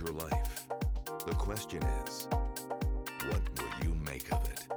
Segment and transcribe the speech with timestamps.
[0.00, 0.66] your life.
[1.26, 2.28] The question is,
[3.28, 4.68] what will you make of it?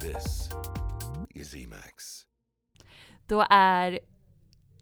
[0.00, 0.50] This
[1.34, 2.26] is Emax.
[3.26, 3.98] Då är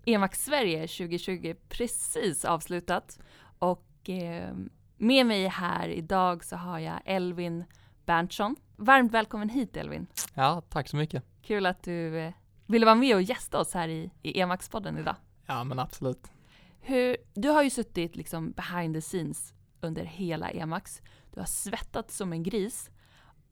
[0.04, 3.18] EMAX Sverige 2020 precis avslutat
[3.58, 4.54] och eh,
[4.96, 7.64] med mig här idag så har jag Elvin
[8.06, 8.56] Berntsson.
[8.76, 10.06] Varmt välkommen hit Elvin.
[10.34, 11.24] Ja, tack så mycket.
[11.42, 12.32] Kul att du eh,
[12.66, 15.16] ville vara med och gästa oss här i, i EMAX-podden idag.
[15.46, 16.30] Ja, men absolut.
[16.84, 21.02] Hur, du har ju suttit liksom behind the scenes under hela EMAX.
[21.34, 22.90] Du har svettat som en gris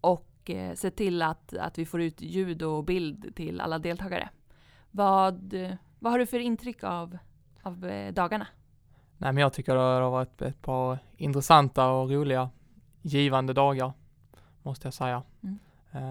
[0.00, 4.28] och eh, sett till att, att vi får ut ljud och bild till alla deltagare.
[4.90, 5.54] Vad,
[5.98, 7.18] vad har du för intryck av,
[7.62, 8.46] av eh, dagarna?
[9.18, 12.50] Nej, men jag tycker det har varit ett par intressanta och roliga,
[13.02, 13.92] givande dagar,
[14.62, 15.22] måste jag säga.
[15.42, 15.58] Mm.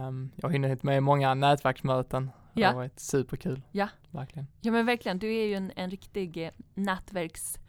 [0.07, 2.31] Um, jag har hunnit med många nätverksmöten.
[2.59, 2.69] Det Ja.
[2.69, 3.61] har varit superkul.
[3.71, 3.89] Ja.
[4.11, 4.47] Verkligen.
[4.61, 7.59] Ja men verkligen, du är ju en, en riktig eh, nätverks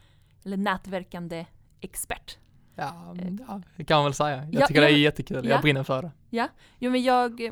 [0.45, 1.47] eller nätverkande
[1.81, 2.39] expert.
[2.75, 4.37] Ja, Eh, ja, det kan man väl säga.
[4.53, 5.45] Jag ja, tycker det är ja, jättekul.
[5.45, 5.51] ja.
[5.51, 6.49] Jag brinner för det.
[6.79, 7.51] Jo men jag, eh,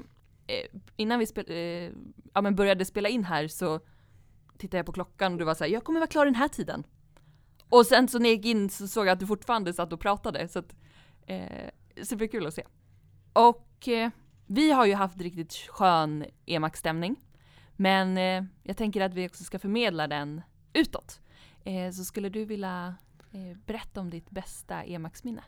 [0.97, 1.45] innan vi spel,
[2.35, 3.81] ja, men började spela in här så
[4.59, 6.85] tittade jag på klockan och du var såhär, jag kommer vara klar den här tiden.
[7.69, 10.01] Och sen så när jag gick in så såg jag att du fortfarande satt och
[10.01, 10.77] pratade, så att,
[11.27, 11.71] eh,
[12.03, 12.63] superkul att se.
[13.33, 14.11] Och eh,
[14.47, 17.17] vi har ju haft riktigt skön EMAX-stämning,
[17.81, 21.21] men eh, jag tänker att vi också ska förmedla den utåt.
[21.65, 22.95] Eh, så skulle du vilja
[23.33, 25.43] eh, berätta om ditt bästa EMAX-minne?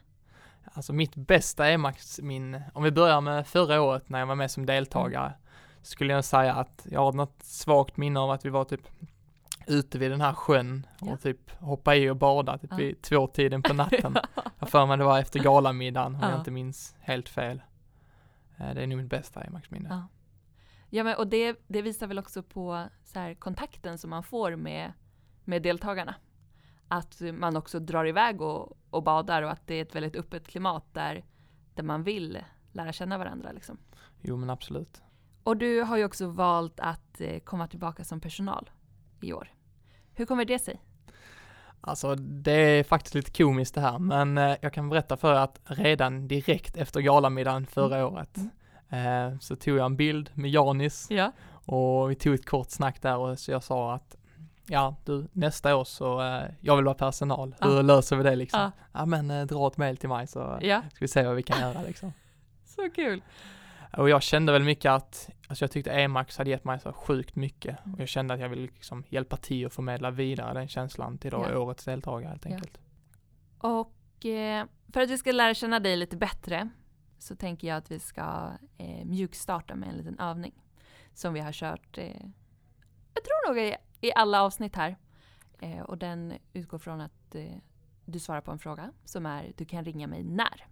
[0.72, 4.66] Alltså mitt bästa EMAX-minne, om vi börjar med förra året när jag var med som
[4.66, 5.32] deltagare,
[5.82, 8.88] skulle jag säga att jag har något svagt minne av att vi var typ
[9.66, 11.16] ute vid den här sjön och Ja.
[11.16, 12.76] typ hoppa i och bada typ Ja.
[12.76, 14.16] vid tvåtiden på natten.
[14.34, 16.30] Jag har för mig det var efter galamiddagen om Ja.
[16.30, 17.62] jag inte minns helt fel.
[18.56, 20.04] Eh, Det är nog mitt bästa EMAX-minne.
[20.90, 21.04] Ja.
[21.04, 24.92] Men och det, det visar väl också på så här, kontakten som man får med,
[25.44, 26.14] med deltagarna.
[26.88, 30.48] Att man också drar iväg och, och badar och att det är ett väldigt öppet
[30.48, 31.24] klimat där,
[31.74, 32.38] där man vill
[32.72, 33.52] lära känna varandra.
[33.52, 33.78] Liksom.
[34.20, 35.02] Jo men absolut.
[35.42, 38.70] Och du har ju också valt att eh, komma tillbaka som personal
[39.20, 39.48] i år.
[40.14, 40.82] Hur kommer det sig?
[41.80, 45.38] Alltså det är faktiskt lite komiskt det här men eh, jag kan berätta för er
[45.38, 48.38] att redan direkt efter galamiddagen förra året
[48.90, 51.32] eh, så tog jag en bild med Janis Ja.
[51.66, 54.16] och vi tog ett kort snack där och så jag sa att
[54.66, 57.82] ja du nästa år så eh, jag vill vara personal, hur Ja.
[57.82, 58.60] löser vi det liksom?
[58.60, 58.70] Ja.
[58.92, 61.42] Ja, men eh, dra ett mail till mig så Ja, ska vi se vad vi
[61.42, 62.12] kan göra liksom.
[62.64, 63.22] så kul.
[63.96, 67.36] Och jag kände väl mycket att, alltså jag tyckte Emax hade gett mig så sjukt
[67.36, 71.18] mycket och jag kände att jag ville liksom hjälpa till och förmedla vidare den känslan
[71.18, 71.58] till då Ja.
[71.58, 72.50] årets deltagare helt Ja.
[72.54, 72.78] enkelt.
[73.58, 76.68] Och eh, för att vi ska lära känna dig lite bättre
[77.20, 80.52] så tänker jag att vi ska eh, mjukstarta med en liten övning
[81.14, 82.22] som vi har kört, eh,
[83.14, 84.96] jag tror nog i, i alla avsnitt här.
[85.58, 87.54] Eh, och den utgår från att eh,
[88.04, 90.66] du svarar på en fråga som är du kan ringa mig när.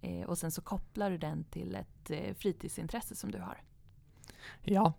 [0.00, 3.62] Eh, och sen så kopplar du den till ett eh, fritidsintresse som du har.
[4.62, 4.92] Ja.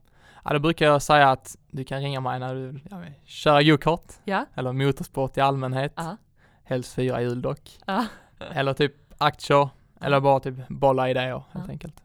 [0.44, 4.14] ja, då brukar jag säga att du kan ringa mig när du ja, köra go-kart
[4.24, 4.46] Ja.
[4.54, 6.18] eller motorsport i allmänhet, Ja.
[6.64, 8.06] helst fyra hjul dock, Ja.
[8.40, 9.70] eller typ aktier
[10.00, 11.72] eller bara typ bolla idéer helt Ja.
[11.72, 12.04] enkelt.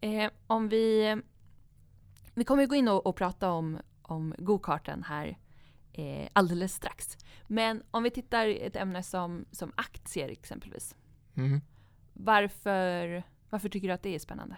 [0.00, 1.16] Eh, om vi,
[2.34, 5.38] vi kommer ju gå in och, och prata om, om go-karten här
[5.92, 7.16] eh, alldeles strax.
[7.46, 10.94] Men om vi tittar ett ämne som, som aktier exempelvis.
[11.34, 11.60] Mhm.
[12.12, 14.56] Varför, varför tycker du att det är spännande?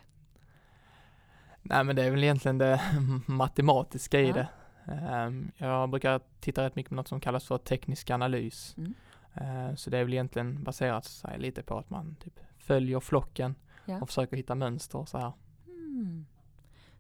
[1.63, 2.81] Nej men det är väl egentligen det
[3.27, 4.35] matematiska i Ja.
[4.35, 4.49] det.
[4.93, 8.75] Ehm, jag brukar titta rätt mycket på något som kallas för teknisk analys.
[8.77, 8.95] Mm.
[9.35, 13.55] Ehm, så det är väl egentligen baserat lite på att man typ följer flocken
[13.87, 14.01] Ja.
[14.01, 15.33] och försöker hitta mönster och så här.
[15.67, 16.27] Hmm.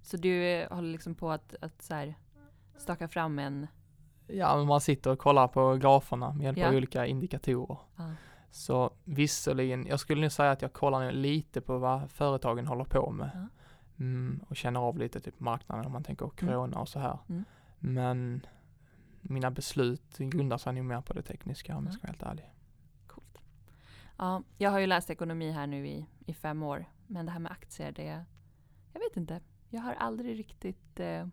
[0.02, 2.14] Så du eh, håller liksom på att, att så här,
[2.76, 3.66] staka fram en...
[4.26, 6.68] Ja, man sitter och kollar på graferna med hjälp Ja.
[6.68, 7.78] av olika indikatorer.
[7.96, 8.10] Ja.
[8.50, 12.84] Så visserligen, jag skulle nog säga att jag kollar nu lite på vad företagen håller
[12.84, 13.30] på med.
[13.34, 13.46] Ja.
[13.98, 17.18] Mm, och känner av lite typ marknaden om man tänker corona och så här.
[17.28, 17.44] Mm.
[17.78, 18.46] Men
[19.20, 21.96] mina beslut grundar sig nog mer på det tekniska om jag Ja.
[21.98, 22.53] ska vara helt ärlig.
[24.16, 26.84] Ja, jag har ju läst ekonomi här nu i, i fem år.
[27.06, 28.24] Men det här med aktier, det...
[28.92, 29.40] Jag vet inte.
[29.70, 31.26] Jag har aldrig riktigt eh,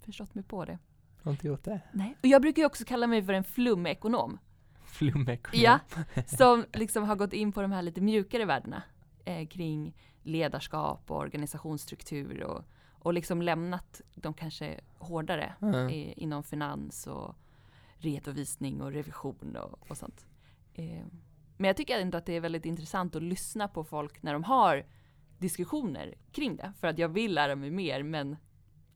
[0.00, 0.78] förstått mig på det.
[1.22, 1.80] Har inte gjort det?
[1.92, 2.16] Nej.
[2.22, 4.38] Och jag brukar ju också kalla mig för en flumekonom.
[4.84, 5.60] Flumekonom.
[5.62, 5.78] Ja,
[6.26, 8.82] som liksom har gått in på de här lite mjukare värdena
[9.24, 15.90] eh, kring ledarskap och organisationsstruktur och, och liksom lämnat de kanske hårdare Mm.
[15.90, 17.34] i, inom finans och
[17.94, 20.26] redovisning och revision och, och sånt.
[20.74, 21.04] Eh,
[21.56, 24.44] men jag tycker ändå att det är väldigt intressant att lyssna på folk när de
[24.44, 24.84] har
[25.38, 26.72] diskussioner kring det.
[26.80, 28.36] För att jag vill lära mig mer men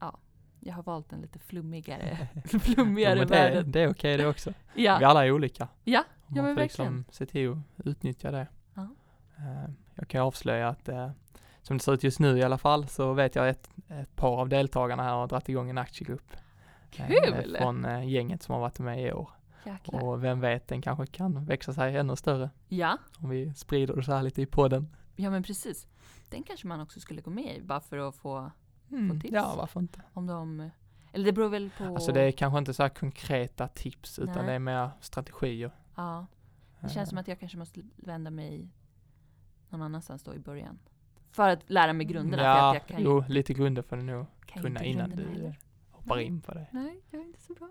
[0.00, 0.18] ja,
[0.60, 3.66] Jag har valt en lite flummigare, Jo, flummigare men det, värld.
[3.66, 4.52] det är okej det också.
[4.74, 5.68] Vi Ja, alla är olika.
[5.84, 8.46] ja, Ja, Man men får liksom se till att utnyttja det.
[8.74, 8.88] Ja.
[9.38, 11.10] Eh, Jag kan avslöja att eh,
[11.62, 14.40] som det ser ut just nu i alla fall så vet jag ett, ett par
[14.40, 16.32] av deltagarna här har dragit igång en aktiegrupp.
[16.96, 17.56] eh, Kul!
[17.58, 19.30] Från gänget som har varit med i år.
[19.66, 20.04] Jäklar.
[20.04, 24.02] Och vem vet, den kanske kan växa sig ännu större Ja, om vi sprider det
[24.02, 24.96] så här lite i podden.
[25.16, 25.86] ja men precis.
[26.30, 28.50] Den kanske man också skulle gå med i bara för att få
[28.90, 29.34] Mm, tips.
[29.34, 30.02] ja, varför inte?
[30.12, 30.70] om de,
[31.12, 34.34] eller det beror väl på, Alltså det är kanske inte så här konkreta tips utan
[34.34, 34.46] Nej.
[34.46, 35.70] det är mer strategier.
[35.96, 36.26] ja,
[36.80, 38.68] det känns Eh, som att jag kanske måste vända mig
[39.68, 40.78] någon annanstans då i början.
[41.30, 43.96] För att lära mig grunderna, för Ja, att jag kan ju, jo, lite grunder får
[43.96, 45.58] du nog kunna innan grunderna du heller.
[45.90, 46.66] hoppar in på det.
[46.70, 47.70] Nej, jag är inte så bra.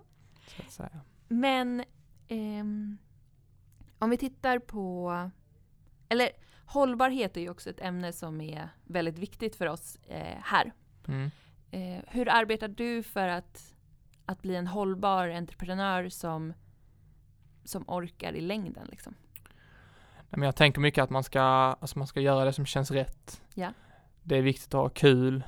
[0.56, 1.00] Så att säga.
[1.28, 1.84] Men
[2.28, 2.98] ehm,
[3.98, 5.30] om vi tittar på,
[6.08, 6.30] eller
[6.66, 10.72] hållbarhet är ju också ett ämne som är väldigt viktigt för oss eh, här.
[11.08, 11.30] Mm.
[11.70, 13.74] Eh, hur arbetar du för att,
[14.26, 16.52] att bli en hållbar entreprenör som,
[17.64, 18.86] som orkar i längden?
[18.90, 19.14] Liksom?
[20.16, 22.90] Nej, Men jag tänker mycket att man ska, alltså man ska göra det som känns
[22.90, 23.42] rätt.
[23.54, 23.72] Ja.
[24.22, 25.44] Det är viktigt att ha kul.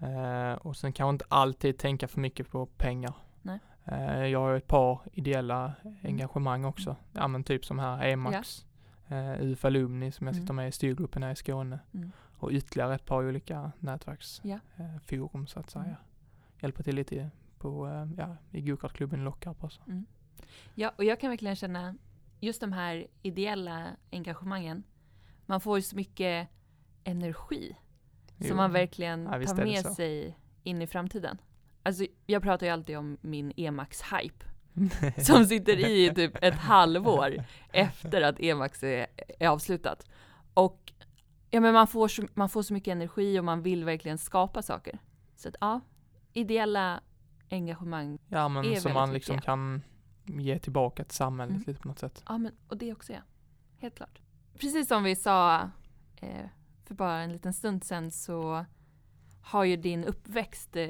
[0.00, 3.14] Eh, och sen kanske inte alltid tänka för mycket på pengar.
[3.92, 5.72] Eh, jag har ett par ideella
[6.04, 6.96] engagemang också.
[7.12, 8.66] Ja men typ som här EMAX,
[9.08, 10.42] eh, UF Alumni som jag Mm.
[10.42, 11.78] sitter med i styrgruppen här i Skåne.
[11.94, 12.12] Mm.
[12.38, 14.60] Och ytterligare ett par olika nätverksforum
[15.08, 15.40] Ja.
[15.40, 15.84] eh, så att säga.
[15.84, 15.96] Mm.
[16.60, 17.88] Hjälper till lite på,
[18.18, 19.80] ja, i gokartklubben i Lockarp också.
[19.86, 20.06] Mm.
[20.74, 21.94] Ja, och jag kan verkligen känna
[22.40, 24.82] just de här ideella engagemangen.
[25.46, 26.48] Man får ju så mycket
[27.04, 27.76] energi
[28.36, 28.48] Jo.
[28.48, 31.38] som man verkligen Ja, tar med sig in i framtiden.
[31.88, 34.44] Alltså, jag pratar ju alltid om min Emax-hype
[35.24, 39.06] som sitter i typ ett halvår efter att Emax är,
[39.38, 40.06] är avslutat.
[40.54, 40.92] Och
[41.50, 44.62] ja, men man, får så, man får så mycket energi och man vill verkligen skapa
[44.62, 44.98] saker.
[45.36, 45.80] Så att ja,
[46.32, 47.00] ideella
[47.50, 49.40] engagemang, Ja men som man liksom viktiga.
[49.46, 49.82] kan
[50.24, 51.64] ge tillbaka till samhället Mm.
[51.66, 52.22] lite på något sätt.
[52.28, 53.20] ja men och det också ja.
[53.78, 54.18] Helt klart.
[54.58, 55.60] Precis som vi sa
[56.16, 56.46] eh,
[56.84, 58.64] för bara en liten stund sedan så
[59.42, 60.88] har ju din uppväxt eh,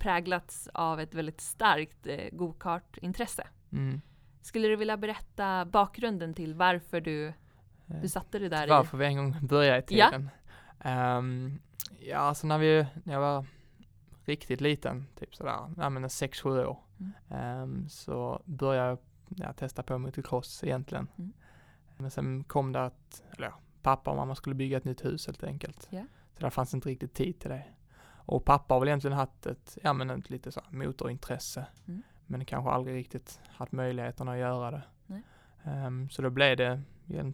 [0.00, 3.46] präglats av ett väldigt starkt eh, go-kart-intresse.
[3.72, 4.00] Mm.
[4.42, 7.32] Skulle du vilja berätta bakgrunden till varför du,
[7.86, 10.06] Eh, du satte det där Varför vi en gång började i Ja.
[10.10, 10.30] tiden.
[10.80, 11.58] Ehm,
[12.00, 13.46] ja, alltså när vi, när jag var
[14.24, 17.12] riktigt liten, typ sådär, ja men 6-7 år, Mm.
[17.28, 18.98] ehm, så började jag
[19.36, 21.08] ja, testa på motocross egentligen.
[21.18, 21.32] Mm.
[21.96, 25.44] Men sen kom det att, eller pappa och mamma skulle bygga ett nytt hus helt
[25.44, 25.88] enkelt.
[25.90, 26.04] Ja.
[26.34, 27.64] Så där fanns inte riktigt tid till det.
[28.30, 31.66] Och pappa har väl egentligen haft ett, ja men ett lite så motorintresse.
[31.88, 32.02] Mm.
[32.26, 34.82] Men kanske aldrig riktigt haft möjligheterna att göra det.
[35.64, 36.82] Ehm, så då blev det,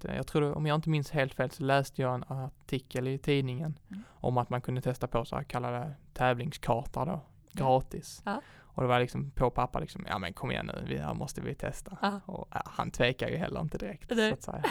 [0.02, 3.78] jag tror om jag inte minns helt fel så läste jag en artikel i tidningen
[3.90, 4.02] Mm.
[4.10, 7.20] om att man kunde testa på så här kallade tävlingskartor då,
[7.52, 8.22] gratis.
[8.24, 8.40] Ja.
[8.58, 11.40] Och det var liksom på pappa liksom, ja men kom igen nu, vi, här måste
[11.40, 11.98] vi testa.
[12.02, 12.20] Ja.
[12.26, 14.64] Och ja, han tvekar ju heller inte direkt så att säga.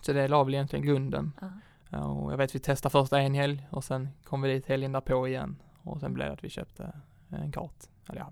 [0.00, 1.32] Så det la väl egentligen grunden.
[1.40, 1.50] Ja.
[1.92, 4.92] Ja, Och jag vet vi testade första en helg och sen kom vi dit helgen
[4.92, 5.56] därpå igen.
[5.82, 6.92] Och sen blev det att vi köpte
[7.28, 7.84] en kart.
[8.08, 8.30] Eller ja,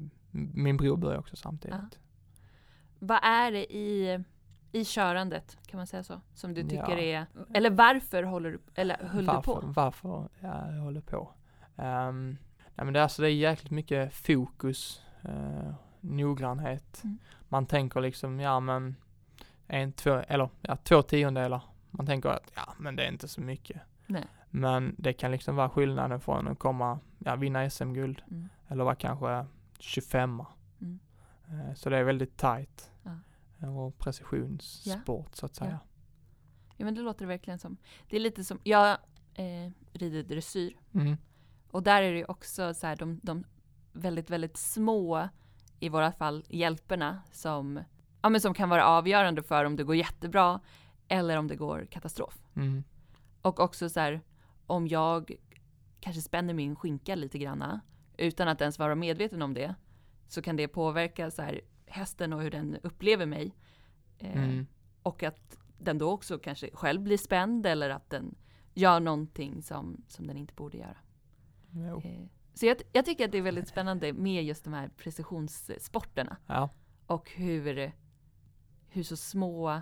[0.55, 1.99] min bror började också samtidigt.
[2.99, 4.25] Vad är det i,
[4.73, 7.21] i körandet, kan man säga så, som du tycker Ja.
[7.21, 9.67] är, eller varför håller du, eller höll varför, du på?
[9.67, 11.31] Varför ja, jag håller på?
[11.77, 12.39] Um,
[12.75, 17.01] nej men det är, alltså, det är jäkligt mycket fokus, eh, noggrannhet.
[17.05, 17.19] Mm.
[17.49, 18.97] Man tänker liksom, ja men
[19.67, 21.63] en, två, eller ja, två tiondelar.
[21.91, 23.81] Man tänker att, ja men det är inte så mycket.
[24.07, 24.27] Nej.
[24.51, 28.49] Men det kan liksom vara skillnaden från att komma, ja vinna SM-guld Mm.
[28.69, 29.47] eller vara kanske
[29.79, 30.43] 25
[30.81, 30.99] Mm.
[31.49, 32.91] Eh, Så det är väldigt tight.
[33.03, 33.11] Ja.
[33.63, 35.81] Eh, Och precisionssport så att säga.
[36.77, 37.77] Ja men det låter det verkligen som.
[38.09, 38.91] Det är lite som, jag
[39.35, 41.17] eh, rider dressyr Mm.
[41.71, 43.45] och där är det också så här de, de
[43.93, 45.29] väldigt, väldigt små,
[45.81, 47.81] i våra fall, hjälperna som,
[48.23, 50.61] ja, men som kan vara avgörande för om det går jättebra
[51.11, 52.43] eller om det går katastrof.
[52.57, 52.85] Mm.
[53.43, 54.21] Och också så här,
[54.67, 55.33] om jag
[56.01, 57.81] kanske spänner min skinka lite granna
[58.17, 59.75] utan att ens vara medveten om det,
[60.29, 63.55] så kan det påverka så här, hästen och hur den upplever mig.
[64.19, 64.67] Eh, Mm.
[65.03, 68.35] Och att den då också kanske själv blir spänd eller att den
[68.75, 70.97] gör någonting som, som den inte borde göra.
[71.71, 72.01] Jo.
[72.05, 76.37] Eh, så jag, jag tycker att det är väldigt spännande med just de här precisionssporterna
[76.47, 76.71] Ja.
[77.07, 77.93] och hur,
[78.89, 79.81] hur så små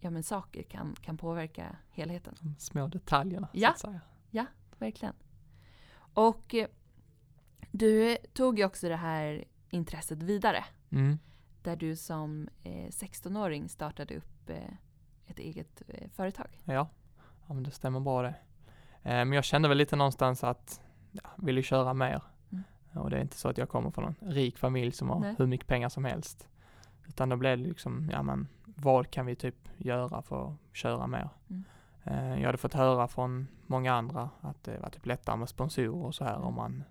[0.00, 2.34] ja, men saker kan, kan påverka helheten.
[2.40, 3.68] De små detaljerna Ja.
[3.68, 3.92] så att
[4.30, 4.46] säga.
[4.78, 5.14] Verkligen.
[6.14, 6.66] Och eh,
[7.70, 10.64] du tog ju också det här intresset vidare.
[10.90, 11.18] Mm.
[11.62, 14.56] Där du som eh, 16-åring startade upp eh,
[15.26, 16.46] ett eget eh, företag.
[16.64, 16.88] Ja.
[17.46, 18.28] ja, men det stämmer bra det.
[19.02, 20.80] Eh, Men jag kände väl lite någonstans att
[21.10, 22.22] jag ville köra mer.
[22.52, 22.64] Mm.
[22.94, 25.34] Och det är inte så att jag kommer från en rik familj som har Nej.
[25.38, 26.48] hur mycket pengar som helst.
[27.08, 28.48] Utan då blev det liksom, ja men
[28.82, 31.28] vad kan vi typ göra för att köra mer?
[31.50, 31.64] Mm.
[32.04, 36.04] Eh, Jag hade fått höra från många andra att det var typ lättare med sponsorer
[36.06, 36.46] och så här Mm.
[36.46, 36.84] om man,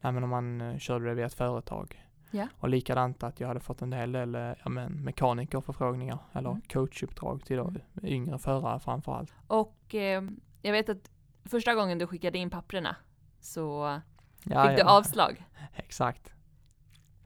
[0.00, 2.02] nej men om man eh, körde det via ett företag.
[2.30, 2.48] Ja.
[2.58, 6.62] Och likadant att jag hade fått en hel del, eh, ja men mekanikerförfrågningar eller Mm.
[6.72, 7.80] coachuppdrag till då Mm.
[8.02, 9.32] yngre förare framför allt.
[9.46, 10.22] Och eh,
[10.62, 11.10] jag vet att
[11.44, 12.96] första gången du skickade in papprena
[13.40, 14.00] så
[14.44, 15.46] Ja, fick du avslag.
[15.74, 16.32] Exakt.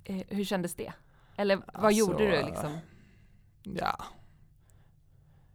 [0.04, 0.92] Eh, hur kändes det?
[1.36, 2.72] Eller vad Alltså, gjorde du liksom?
[3.62, 3.96] Ja.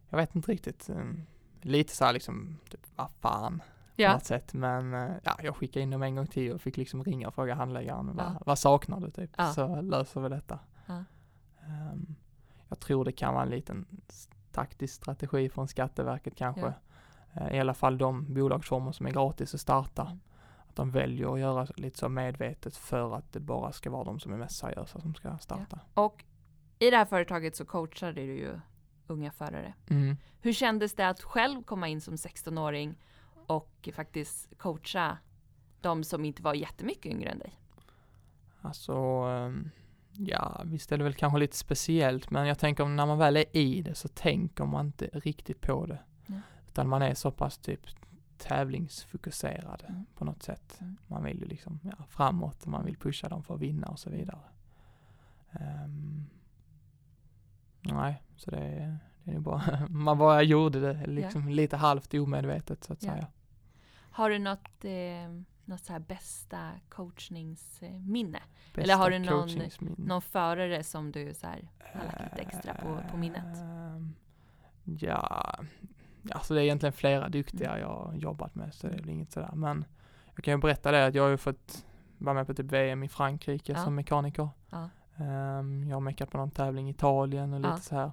[0.10, 0.90] Jag vet inte riktigt.
[0.90, 1.22] mm,
[1.62, 3.58] Lite så här liksom, typ, vad fan.
[3.96, 4.54] På Ja, något sätt.
[4.54, 7.34] Men eh, ja, jag skickade in dem en gång till och fick liksom ringa och
[7.36, 8.16] fråga handläggaren.
[8.18, 8.24] Ja.
[8.24, 9.32] Vad, vad saknar du typ?
[9.38, 9.54] Ja.
[9.54, 10.60] Så löser vi detta.
[10.86, 11.04] Ja.
[11.66, 12.16] Ehm,
[12.70, 13.86] jag tror det kan vara en liten
[14.52, 16.74] taktisk strategi från Skatteverket kanske.
[17.34, 20.02] Eh, I alla fall de bolagsformer som är gratis att starta.
[20.02, 20.20] Mm.
[20.70, 24.20] Att de väljer att göra lite så medvetet för att det bara ska vara de
[24.20, 25.80] som är mest seriösa som ska starta.
[25.94, 26.24] och
[26.88, 28.60] i det här företaget så coachade du ju
[29.08, 29.74] unga förare.
[29.90, 30.18] Mm.
[30.42, 32.98] Hur kändes det att själv komma in som 16-åring
[33.48, 35.18] och faktiskt coacha
[35.82, 37.60] de som inte var jättemycket yngre än dig?
[38.62, 38.94] Alltså,
[39.30, 39.70] ehm,
[40.12, 43.56] ja, visst är det väl kanske lite speciellt, men jag tänker när man väl är
[43.58, 46.00] i det så tänker man inte riktigt på det.
[46.26, 46.40] Nej.
[46.68, 47.82] Utan man är så pass typ
[48.38, 50.06] tävlingsfokuserad Mm.
[50.16, 50.78] på något sätt.
[50.82, 50.98] Mm.
[51.08, 54.10] Man vill ju liksom ja, framåt man vill pusha dem för att vinna och så
[54.10, 54.40] vidare.
[55.52, 56.26] Ehm,
[57.86, 62.84] nej, så det är, det är bara, man bara gjorde det liksom lite halvt omedvetet
[62.84, 63.12] så att Ja.
[63.12, 63.28] säga.
[64.12, 65.30] Har du något, eh,
[65.66, 68.40] något så här bästa coachningsminne?
[68.74, 69.60] Bästa Eller har du någon-.
[69.98, 73.58] Någon förare som du så här har lagt lite extra på, på minnet?
[73.58, 74.14] Ehm,
[74.84, 75.56] Ja,
[76.32, 77.82] alltså det är egentligen flera duktiga Mm.
[77.82, 79.52] jag har jobbat med så det är väl inget sådär.
[79.56, 79.86] Men
[80.36, 81.86] jag kan ju berätta det att jag har ju fått
[82.18, 83.84] vara med på typ VM i Frankrike Ja.
[83.84, 84.50] som mekaniker.
[84.70, 84.90] Ja.
[85.18, 87.78] Ehm, jag har mekat på någon tävling i Italien och lite Ja.
[87.78, 88.12] så här.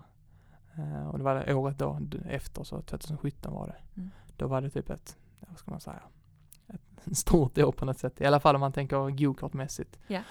[0.74, 4.00] Ehm, och det var det året då efter så 2017 var det.
[4.00, 4.10] Mm.
[4.36, 6.02] Då var det typ ett, vad ska man säga,
[6.66, 8.20] ett stort år på något sätt.
[8.20, 9.98] I alla fall om man tänker go-kartmässigt.
[10.06, 10.22] Ja.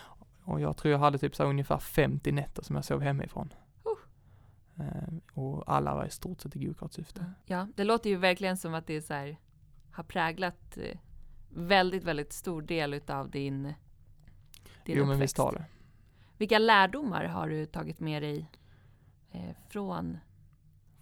[0.43, 3.53] Och jag tror jag hade typ så ungefär 50 nätter som jag sov hemifrån.
[3.85, 4.85] Uh.
[4.85, 7.25] Ehm, och alla var i stort sett i go-kartsyfte.
[7.45, 9.37] Ja, det låter ju verkligen som att det så här,
[9.91, 10.97] har präglat eh,
[11.49, 13.73] väldigt, väldigt stor del utav din, din
[14.85, 15.21] Jo men uppväxt.
[15.23, 15.65] visst har det.
[16.41, 18.49] Vilka lärdomar har du tagit med dig
[19.31, 20.17] eh, från?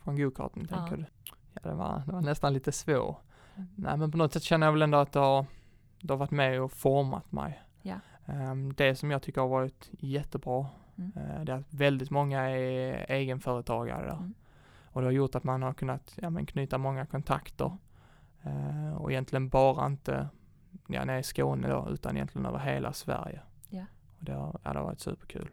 [0.03, 0.77] Från go-karten Ja.
[0.77, 1.05] tänker du?
[1.53, 3.17] Ja det var, det var nästan lite svår.
[3.55, 3.67] Mm.
[3.75, 5.45] Nej men på något sätt känner jag väl ändå att det har,
[6.01, 7.63] det har varit med och format mig.
[7.81, 7.95] Ja.
[8.25, 10.67] Ehm, det som jag tycker har varit jättebra,
[10.97, 11.11] Mm.
[11.15, 14.13] eh, det är att väldigt många är egenföretagare där.
[14.17, 14.33] Mm.
[14.83, 17.77] Och det har gjort att man har kunnat ja, men knyta många kontakter.
[18.41, 20.27] Eh, och egentligen bara inte
[20.87, 23.41] ja, nere i Skåne då, utan egentligen över hela Sverige.
[24.19, 25.49] Och det har, ja, det har varit superkul.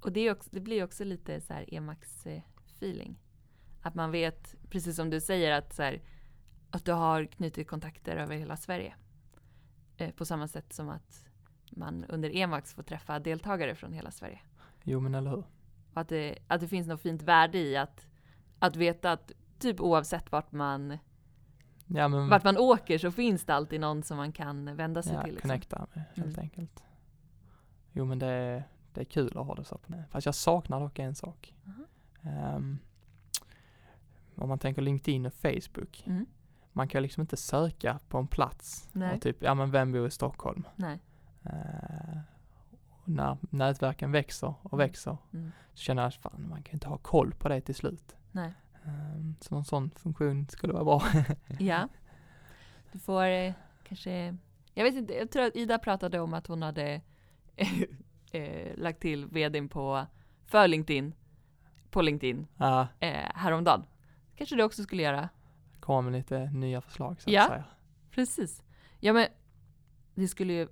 [0.00, 3.18] Och det, också, det blir också lite så här Emax eh, feeling.
[3.82, 6.02] Att man vet, precis som du säger, att, så här,
[6.70, 8.94] att du har knutit kontakter över hela Sverige.
[9.96, 11.28] Eh, på samma sätt som att
[11.70, 14.40] man under Emax får träffa deltagare från hela Sverige.
[14.82, 15.44] Jo men eller hur?
[15.94, 18.06] Och att det, att det finns något fint värde i att,
[18.58, 20.98] att veta att typ oavsett vart man,
[21.86, 25.12] Ja men vart man åker så finns det alltid någon som man kan vända sig
[25.14, 25.32] ja, till.
[25.34, 25.48] Liksom.
[25.48, 26.40] connecta med helt Mm.
[26.40, 26.82] enkelt.
[27.92, 29.80] Jo men det är, det är kul att ha det så.
[30.10, 31.54] Fast jag saknar dock en sak.
[31.64, 31.86] Mhm.
[32.22, 32.78] Ehm,
[34.36, 36.02] om man tänker LinkedIn och Facebook.
[36.06, 36.26] Mm.
[36.72, 38.88] Man kan liksom inte söka på en plats.
[38.92, 39.14] Nej.
[39.16, 40.64] Och typ, ja men vem bor i Stockholm?
[40.76, 40.98] Nej.
[42.90, 44.86] Och när nätverken växer och Mm.
[44.86, 45.52] växer Mm.
[45.74, 48.16] så känner jag att fan, man kan inte ha koll på det till slut.
[48.32, 48.52] Nej.
[48.84, 51.02] Um, så någon sån funktion skulle vara bra.
[51.58, 51.88] Ja.
[52.92, 53.52] Du får eh,
[53.84, 54.36] kanske,
[54.74, 57.00] jag vet inte, jag tror att Ida pratade om att hon hade
[58.32, 60.06] eh, lagt till vdn på,
[60.46, 61.14] för LinkedIn,
[61.90, 63.84] på LinkedIn Ja, eh, häromdagen.
[64.36, 65.28] Kanske du också skulle göra?
[65.80, 67.46] komma med lite nya förslag så att Ja.
[67.48, 67.64] säga.
[68.10, 68.62] Precis.
[69.00, 69.26] Ja men,
[70.14, 70.68] det skulle ju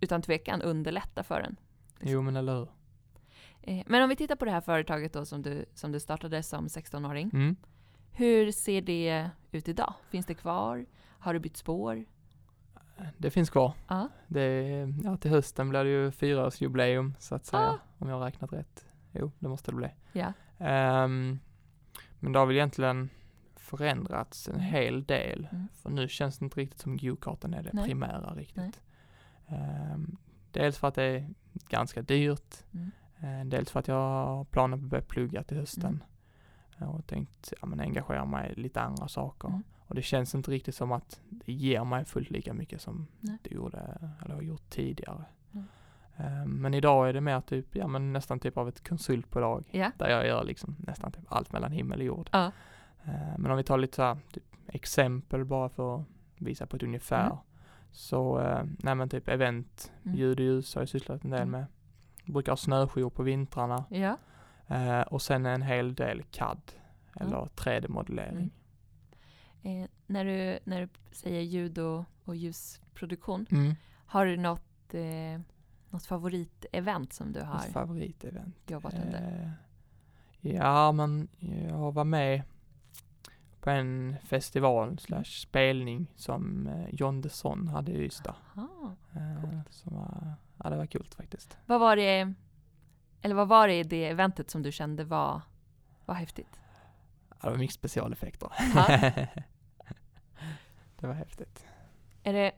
[0.00, 1.56] utan tvekan underlätta för en.
[2.00, 2.68] Jo men eller hur.
[3.62, 6.42] Eh, men om vi tittar på det här företaget då som du, som du startade
[6.42, 7.30] som 16-åring.
[7.32, 7.56] Mm.
[8.12, 9.94] Hur ser det ut idag?
[10.10, 10.86] Finns det kvar?
[11.18, 12.04] Har du bytt spår?
[13.18, 13.72] Det finns kvar.
[13.88, 14.08] Ja.
[14.26, 17.62] Det ja, till hösten blir det ju fyraårsjubileum så att säga.
[17.62, 17.78] Ah.
[17.98, 18.86] Om jag har räknat rätt.
[19.12, 19.88] Jo, det måste det bli.
[20.12, 20.32] Ja.
[20.58, 21.38] Ehm,
[22.18, 23.10] men det har väl egentligen
[23.56, 25.48] förändrats en hel del.
[25.52, 25.68] Mm.
[25.74, 27.84] För nu känns det inte riktigt som go-karten är det Nej.
[27.84, 28.80] primära riktigt.
[29.46, 30.16] Ehm,
[30.52, 31.28] dels för att det är
[31.68, 32.54] ganska dyrt.
[32.72, 32.90] Mm.
[33.20, 33.94] Eh, dels för att jag
[34.26, 36.02] har planer på att börja plugga till hösten.
[36.78, 36.88] Mm.
[36.88, 39.48] Och tänkt ja, men engagera mig i lite andra saker.
[39.48, 39.62] Mm.
[39.90, 43.38] Och det känns inte riktigt som att det ger mig fullt lika mycket som Nej.
[43.42, 45.24] det gjorde, eller har gjort tidigare.
[45.52, 45.66] Mm.
[46.16, 49.90] Eh, Men idag är det mer typ, ja men nästan typ av ett konsultbolag Ja.
[49.98, 52.28] där jag gör liksom nästan typ allt mellan himmel och jord.
[52.32, 52.52] Ja.
[53.04, 56.06] Eh, Men om vi tar lite så här, typ exempel bara för att
[56.38, 57.26] visa på ett ungefär.
[57.26, 57.36] Mm.
[57.90, 60.16] Så, eh, nej men typ event, Mm.
[60.16, 61.50] ljud och ljus har jag sysslat en del Mm.
[61.50, 61.64] med.
[62.34, 63.84] Brukar ha snöjour på vintrarna.
[63.90, 64.16] Ja.
[65.06, 66.60] Och sen en hel del CAD,
[67.14, 67.48] eller Mm.
[67.56, 68.50] 3D-modellering.
[69.62, 73.74] Eh, när, du, när du säger ljud och, och ljusproduktion, Mm.
[74.06, 75.40] har du något, eh,
[75.90, 78.56] något favoritevent som du har favoritevent.
[78.66, 79.54] jobbat under?
[80.42, 81.28] Eh, ja, men
[81.68, 82.42] jag var med
[83.60, 88.34] på en festival slash spelning som eh, John Desson hade i Ystad.
[88.56, 88.96] Aha.
[89.12, 90.32] Eh, som var,
[90.64, 91.56] ja, det var kul faktiskt.
[91.66, 92.34] Vad var det,
[93.22, 95.40] eller vad var det i det eventet som du kände var,
[96.06, 96.60] var häftigt?
[97.40, 98.48] Det var mycket specialeffekter.
[101.00, 101.66] Det var häftigt.
[102.22, 102.52] Är det,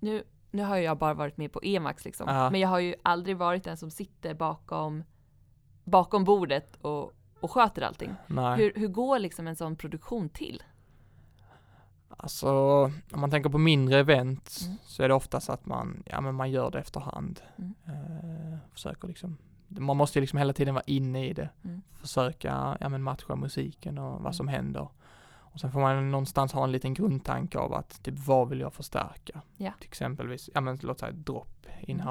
[0.00, 2.50] nu, nu har jag bara varit med på EMAX liksom, Ja.
[2.50, 5.04] men jag har ju aldrig varit den som sitter bakom,
[5.84, 8.14] bakom bordet och, och sköter allting.
[8.26, 8.58] Nej.
[8.58, 10.62] Hur, hur går liksom en sån produktion till?
[12.08, 12.48] Alltså,
[13.12, 14.76] om man tänker på mindre event Mm.
[14.82, 17.40] så är det oftast att man, ja men man gör det efterhand.
[17.58, 17.74] Mm.
[17.86, 19.38] Eh, försöker liksom,
[19.68, 21.48] man måste ju liksom hela tiden vara inne i det.
[21.64, 21.82] Mm.
[21.92, 24.88] Försöka, ja men matcha musiken och vad som händer.
[25.28, 28.72] Och sen får man någonstans ha en liten grundtanke av att typ vad vill jag
[28.72, 29.40] förstärka?
[29.56, 29.72] Ja.
[29.80, 32.06] Till exempelvis, ja men låt säga dropp i en Mm.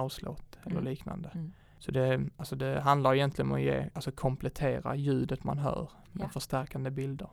[0.64, 0.84] eller Mm.
[0.84, 1.30] liknande.
[1.34, 1.52] Mm.
[1.80, 6.24] Så det, alltså det handlar egentligen om att ge, alltså komplettera ljudet man hör med
[6.26, 6.30] Ja.
[6.30, 7.30] förstärkande bilder.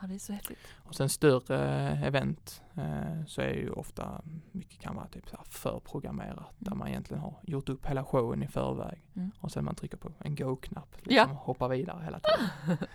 [0.00, 0.58] Ja, det är så häftigt.
[0.76, 1.58] Och sen större
[2.06, 4.22] event eh, så är ju ofta,
[4.52, 6.78] mycket kan vara typ så förprogrammerat där Mm.
[6.78, 9.30] man egentligen har gjort upp hela showen i förväg Mm.
[9.40, 11.00] och sen man trycker på en go-knapp Ja.
[11.04, 12.76] liksom och hoppar vidare hela tiden.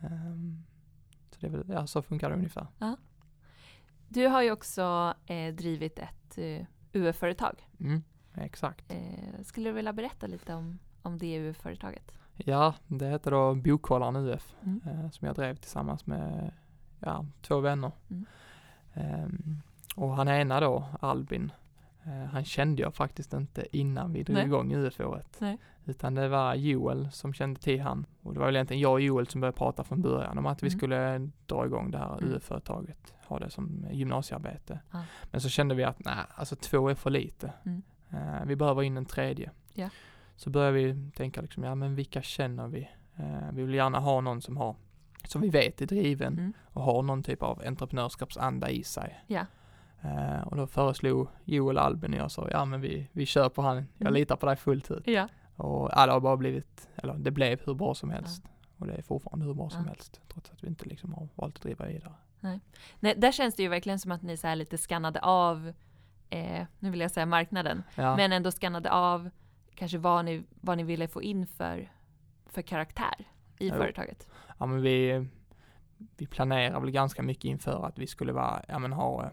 [0.00, 0.64] Ehm,
[1.30, 2.66] så det är väl, ja så funkar det ungefär.
[4.08, 7.68] Du har ju också eh, drivit ett eh, UF-företag.
[7.80, 8.02] Mm,
[8.34, 8.92] exakt.
[8.92, 12.12] Eh, skulle du vilja berätta lite om, om det UF-företaget?
[12.36, 14.80] Ja, det heter då Bokhållaren UF Mm.
[14.86, 16.50] eh, som jag drev tillsammans med
[17.00, 17.92] ja, två vänner.
[18.10, 18.26] Mm.
[18.94, 19.62] Ehm,
[19.96, 21.52] och han ena då, Albin,
[22.04, 24.44] eh, han kände jag faktiskt inte innan vi drog Nej.
[24.46, 25.40] igång UF-året.
[25.84, 28.06] Utan det var Joel som kände till han.
[28.22, 30.62] Och det var väl egentligen jag och Joel som började prata från början om att
[30.62, 30.78] vi Mm.
[30.78, 32.30] skulle dra igång det här Mm.
[32.34, 33.14] UF-företaget.
[33.28, 34.80] Ha det som gymnasiearbete.
[34.92, 35.02] Ja.
[35.30, 37.52] Men så kände vi att nej, alltså två är för lite.
[38.10, 39.50] Eh, vi behöver in en tredje.
[39.74, 39.88] Ja.
[40.36, 42.88] Så började vi tänka liksom, ja men vilka känner vi?
[43.16, 44.76] Eh, vi vill gärna ha någon som har,
[45.24, 46.52] som vi vet är driven Mm.
[46.62, 49.24] och har någon typ av entreprenörskapsanda i sig.
[49.26, 49.46] Ja.
[50.00, 53.62] Eh, och då föreslog Joel Albin och jag sa, ja men vi, vi kör på
[53.62, 54.12] han, jag Mm.
[54.14, 55.06] litar på dig fullt ut.
[55.06, 55.28] Ja.
[55.56, 58.44] Och ja, det har bara blivit, eller det blev hur bra som helst.
[58.78, 59.88] Och det är fortfarande hur bra som Ja.
[59.88, 62.12] helst, trots att vi inte liksom har valt att driva vidare.
[63.00, 65.72] Nej, där känns det ju verkligen som att ni så lite skannade av,
[66.30, 69.30] eh, nu vill jag säga marknaden, Ja, men ändå skannade av
[69.76, 71.92] kanske vad ni, vad ni ville få in för,
[72.46, 73.14] för karaktär
[73.58, 73.74] i Jo.
[73.74, 74.28] företaget.
[74.58, 75.26] ja men vi,
[76.16, 79.30] vi planerar väl ganska mycket inför att vi skulle vara, ja men ha, eh,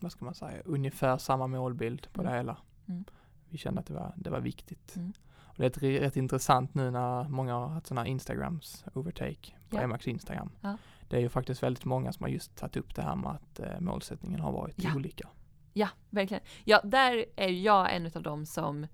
[0.00, 2.32] vad ska man säga, ungefär samma målbild på Mm.
[2.32, 2.56] det hela.
[2.88, 3.04] Mm.
[3.48, 4.96] Vi kände att det var, det var viktigt.
[4.96, 5.12] Mm.
[5.36, 9.80] Och det är rätt, intressant nu när många har haft sådana Instagrams overtake på Ja.
[9.80, 10.50] Emacs Instagram.
[10.60, 10.76] Ja.
[11.08, 13.60] Det är ju faktiskt väldigt många som har just tagit upp det här med att
[13.60, 14.94] eh, målsättningen har varit Ja.
[14.96, 15.28] olika.
[15.72, 16.42] Ja, verkligen.
[16.64, 18.86] Ja, där är jag en av dem som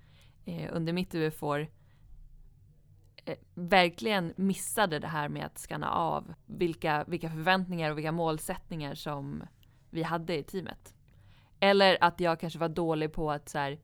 [0.44, 1.66] eh, under mitt UF-år
[3.24, 8.94] eh, verkligen missade det här med att skanna av vilka, vilka förväntningar och vilka målsättningar
[8.94, 9.42] som
[9.90, 10.94] vi hade i teamet.
[11.60, 13.78] Eller att jag kanske var dålig på att, så här,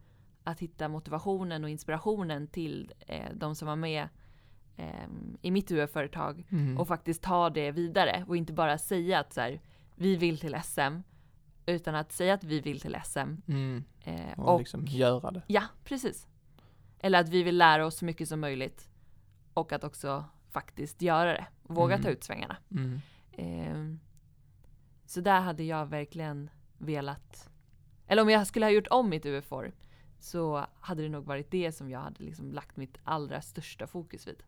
[0.45, 4.09] att hitta motivationen och inspirationen till eh, de som var med
[4.77, 5.07] eh,
[5.43, 6.79] i mitt UF-företag Mm.
[6.79, 9.61] och faktiskt ta det vidare och inte bara säga att så här,
[9.95, 11.01] vi vill till SM
[11.67, 13.85] utan att säga att vi vill till SM Mm.
[14.05, 15.43] eh, Och, och, liksom göra det.
[15.47, 16.27] ja, precis.
[16.99, 18.89] Eller att vi vill lära oss så mycket som möjligt
[19.55, 21.47] och att också faktiskt göra det.
[21.63, 22.05] Våga Mm.
[22.05, 22.57] ta ut svängarna.
[22.71, 23.01] Mm.
[23.33, 23.99] Eh,
[25.07, 27.51] så där hade jag verkligen velat,
[28.07, 29.73] eller om jag skulle ha gjort om mitt UF-år
[30.19, 34.29] så hade det nog varit det som jag hade liksom lagt mitt allra största fokus
[34.29, 34.43] vid.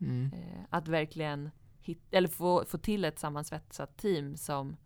[0.00, 0.30] Mm.
[0.34, 4.76] Eh, att verkligen hit, eller få, få till ett sammansvetsat team som,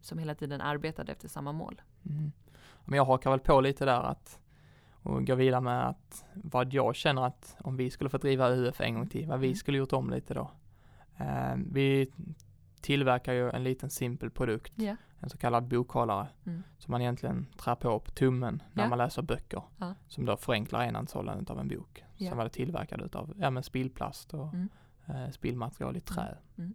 [0.00, 1.82] som hela tiden arbetade efter samma mål.
[2.06, 2.32] Mm.
[2.84, 4.38] Men jag hakar väl på lite där att
[5.02, 8.80] och gå vidare med att vad jag känner att om vi skulle få driva UF
[8.80, 9.56] en gång till, vad vi Mm.
[9.56, 10.50] skulle gjort om lite då.
[11.18, 12.10] Eh, vi
[12.80, 14.96] tillverkar ju en liten simpel produkt, Ja.
[15.20, 16.62] en så kallad bokhållare, Mm.
[16.78, 18.88] som man egentligen trär på på tummen när Ja.
[18.88, 19.94] man läser böcker, Ja.
[20.08, 22.04] som då förenklar enhandshållandet av en bok.
[22.16, 22.28] Ja.
[22.28, 24.68] Som var det tillverkad utav, ja men spillplast och Mm.
[25.06, 26.38] eh, spillmaterial i trä.
[26.58, 26.74] Mm.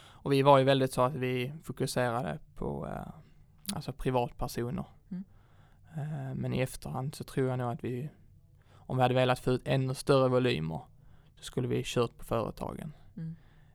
[0.00, 3.12] Och vi var ju väldigt så att vi fokuserade på eh,
[3.74, 4.84] alltså privatpersoner.
[5.96, 8.08] Eh, men i efterhand så tror jag nog att vi,
[8.74, 10.80] om vi hade velat få ut ännu större volymer,
[11.36, 12.92] så skulle vi kört på företagen.
[13.16, 13.34] Mm.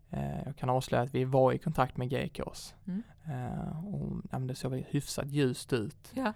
[0.09, 2.75] Eh, jag kan avslöja att vi var i kontakt med GKs.
[2.85, 3.03] Mm.
[3.25, 6.11] Eh, och ja, det såg hyfsat ljust ut.
[6.13, 6.33] Ja.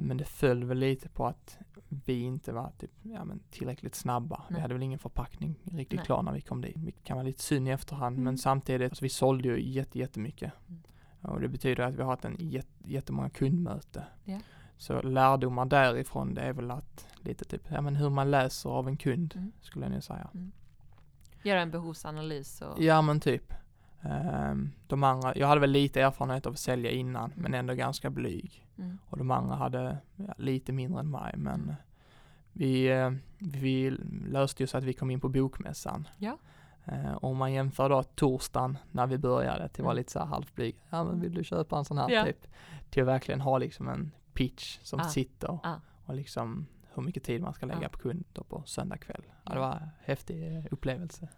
[0.00, 4.42] Men det föll väl lite på att vi inte var typ, ja, men tillräckligt snabba.
[4.48, 4.62] Vi Nej.
[4.62, 6.06] hade väl ingen förpackning riktigt Nej.
[6.06, 6.74] klar när vi kom dit.
[6.76, 8.24] Det kan vara lite synd i efterhand Mm.
[8.24, 10.52] men samtidigt, alltså, vi sålde ju jätte, jättemycket.
[10.68, 10.80] Mm.
[11.20, 14.04] Och det betyder att vi har haft en jätte, jättemånga kundmöte.
[14.24, 14.38] Ja.
[14.80, 18.88] Så lärdomar därifrån det är väl att lite typ, ja men hur man läser av
[18.88, 19.52] en kund Mm.
[19.60, 20.28] skulle jag nu säga.
[21.42, 23.52] Göra en behovsanalys och Ja men typ.
[24.02, 28.10] Ehm, de andra, jag hade väl lite erfarenhet av att sälja innan men ändå ganska
[28.10, 28.66] blyg.
[28.78, 28.98] mm.
[29.08, 31.74] Och de andra hade ja, lite mindre än mig men Mm.
[32.52, 33.90] vi, eh, vi
[34.26, 36.08] löste ju så att vi kom in på bokmässan.
[36.18, 36.38] Ja.
[36.84, 39.96] Eh, Om man jämför då torsdagen när vi började till att vara Mm.
[40.00, 40.76] lite så här halvblyg.
[40.90, 42.24] Ja men vill du köpa en sån här Ja.
[42.24, 42.46] typ?
[42.90, 45.04] Till att verkligen ha liksom en pitch som Ah.
[45.08, 45.76] sitter Ah.
[46.06, 47.88] och liksom hur mycket tid man ska lägga Ah.
[47.88, 49.22] på kunder på söndag kväll.
[49.44, 51.28] Ja, det var en häftig eh, upplevelse.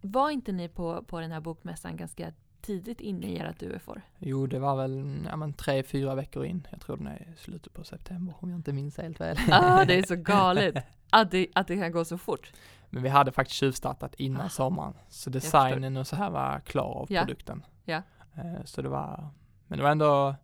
[0.00, 3.94] Var inte ni på, på den här bokmässan ganska tidigt inne i ert UFO?
[4.18, 6.66] Jo, det var väl ja, men tre, fyra veckor in.
[6.70, 9.36] Jag tror den är slutet på september om jag inte minns helt väl.
[9.50, 10.76] Ah, det är så galet
[11.10, 12.52] att det, att det kan gå så fort.
[12.90, 14.48] Men vi hade faktiskt tjuvstartat innan Ah.
[14.48, 14.94] sommaren.
[15.08, 17.20] Så designen och så här var klar av Ja.
[17.20, 17.64] produkten.
[17.84, 18.02] Ja.
[18.34, 19.28] Eh, Så det var,
[19.66, 20.34] men det var ändå,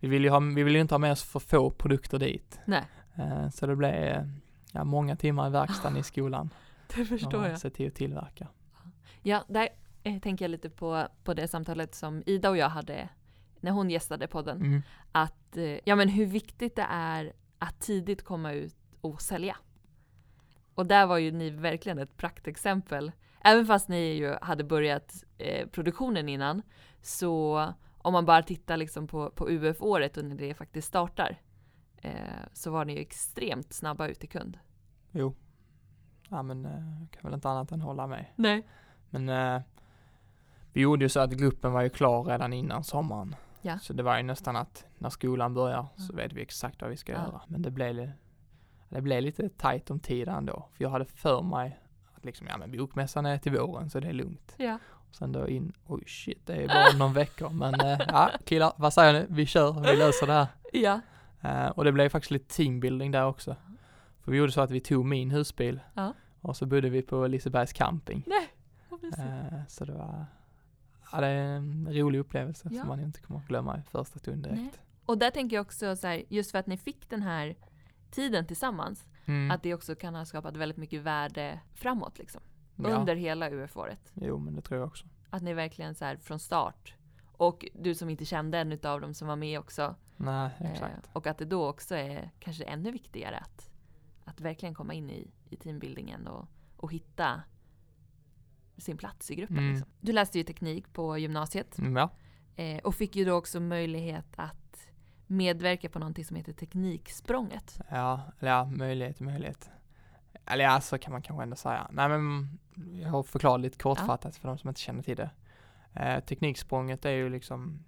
[0.00, 2.60] vi ville ju ha, vi ville ju inte ha med oss för få produkter dit.
[2.64, 2.84] Nej,
[3.14, 4.24] Eh, Så det blev eh,
[4.72, 6.50] ja, många timmar i verkstaden i skolan.
[6.96, 7.58] det förstår jag.
[7.58, 8.48] Se till att tillverka.
[9.22, 9.68] Ja, där
[10.02, 13.08] eh, tänker jag lite på, på det samtalet som Ida och jag hade
[13.60, 14.56] när hon gästade podden.
[14.56, 14.82] Mm.
[15.12, 19.56] Att, ja men hur viktigt det är att tidigt komma ut och sälja.
[20.74, 23.12] Och där var ju ni verkligen ett praktexempel.
[23.44, 26.62] Även fast ni ju hade börjat eh, produktionen innan,
[27.02, 27.64] så
[28.02, 31.40] om man bara tittar liksom på, på UF-året och när det faktiskt startar,
[31.96, 32.12] eh,
[32.52, 34.58] så var ni ju extremt snabba ut till kund.
[35.10, 35.34] Jo.
[36.28, 38.26] Ja men eh, kan väl inte annat än hålla med.
[38.36, 38.66] Nej.
[39.10, 39.62] Men eh,
[40.72, 43.34] vi gjorde ju så att gruppen var ju klar redan innan sommaren.
[43.62, 43.78] Ja.
[43.78, 46.96] Så det var ju nästan att när skolan börjar så vet vi exakt vad vi
[46.96, 47.18] ska Ja.
[47.18, 47.40] göra.
[47.46, 48.10] Men det blev,
[48.88, 50.68] det blev lite tajt om tid ändå.
[50.72, 51.80] För jag hade för mig
[52.14, 54.54] att liksom, ja men bokmässan är till våren så det är lugnt.
[54.58, 54.78] Ja.
[55.12, 57.48] Sen då in, oj shit det är bara någon vecka.
[57.48, 59.26] Men eh, ja killar, vad säger ni?
[59.28, 60.46] Vi kör, vi löser det här.
[60.72, 61.00] Ja.
[61.40, 63.56] Eh, och det blev faktiskt lite teambuilding där också.
[64.24, 66.12] För vi gjorde så att vi tog min husbil Ja.
[66.40, 68.22] och så bodde vi på Lisebergs camping.
[68.26, 68.48] Nej.
[69.18, 70.24] Eh, så det var,
[71.12, 72.78] ja det är en rolig upplevelse Ja.
[72.80, 74.60] som man inte kommer att glömma i första stund direkt.
[74.60, 74.70] Nej.
[75.06, 77.54] Och där tänker jag också så här, just för att ni fick den här
[78.10, 79.50] tiden tillsammans, Mm.
[79.50, 82.40] att det också kan ha skapat väldigt mycket värde framåt liksom.
[82.88, 82.96] Ja.
[82.96, 84.12] Under hela UF-året.
[84.14, 85.06] Jo men det tror jag också.
[85.30, 86.94] Att ni verkligen så här från start,
[87.32, 91.10] och du som inte kände en utav dem som var med också, Nej eh, exakt.
[91.12, 93.70] och att det då också är kanske ännu viktigare att,
[94.24, 97.42] att verkligen komma in i, i teambuildingen och, och hitta
[98.76, 99.58] sin plats i gruppen.
[99.58, 99.70] Mm.
[99.70, 99.90] Liksom.
[100.00, 102.10] Du läste ju teknik på gymnasiet Mm, ja.
[102.56, 104.86] eh, och fick ju då också möjlighet att
[105.26, 107.80] medverka på någonting som heter Tekniksprånget.
[107.90, 109.70] Ja, eller ja, möjlighet, möjlighet.
[110.46, 111.86] Eller ja, så kan man kanske ändå säga.
[111.90, 112.48] Nej men
[113.02, 115.30] jag har förklarat lite kortfattat för de som inte känner till det.
[115.94, 117.84] Eh, tekniksprånget är ju liksom,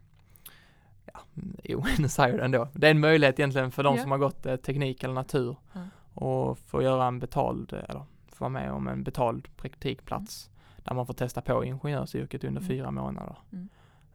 [1.13, 2.69] ja, mm, jo, nu säger jag det ändå.
[2.73, 4.03] Det är en möjlighet egentligen för de Ja.
[4.03, 5.81] som har gått eh, teknik eller natur Ja.
[6.15, 10.51] och få göra en betald, eh, eller få vara med om en betald praktikplats
[10.85, 12.69] där man får testa på ingenjörsyrket under Mm.
[12.69, 13.37] fyra månader.
[13.53, 13.69] Mm.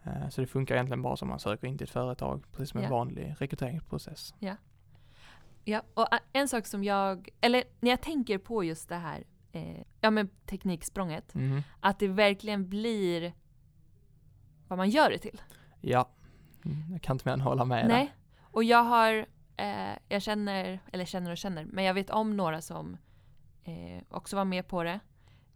[0.03, 2.77] Eh, så det funkar egentligen bara som man söker in till ett företag, precis som
[2.77, 2.89] en Ja.
[2.89, 4.33] vanlig rekryteringsprocess.
[4.39, 4.55] Ja,
[5.93, 9.81] och ä- en sak som jag, eller när jag tänker på just det här, eh,
[10.01, 11.63] ja men tekniksprånget, Mhm.
[11.79, 13.33] att det verkligen blir
[14.67, 15.41] vad man gör det till.
[15.81, 16.09] Ja,
[16.65, 17.87] Mm, jag kan inte mer än hålla med där.
[17.89, 19.25] Nej, och jag har,
[19.57, 22.97] eh, jag känner, eller känner och känner, men jag vet om några som
[23.63, 24.99] eh, också var med på det.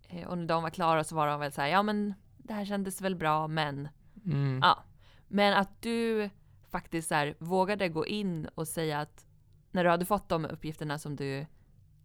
[0.07, 2.53] Eh, och när de var klara så var de väl så här, ja men det
[2.53, 3.87] här kändes väl bra, men
[4.25, 4.59] Mm.
[4.63, 4.83] Ja.
[5.27, 6.29] Men att du
[6.69, 9.25] faktiskt så här, vågade gå in och säga att
[9.71, 11.45] när du hade fått de uppgifterna som du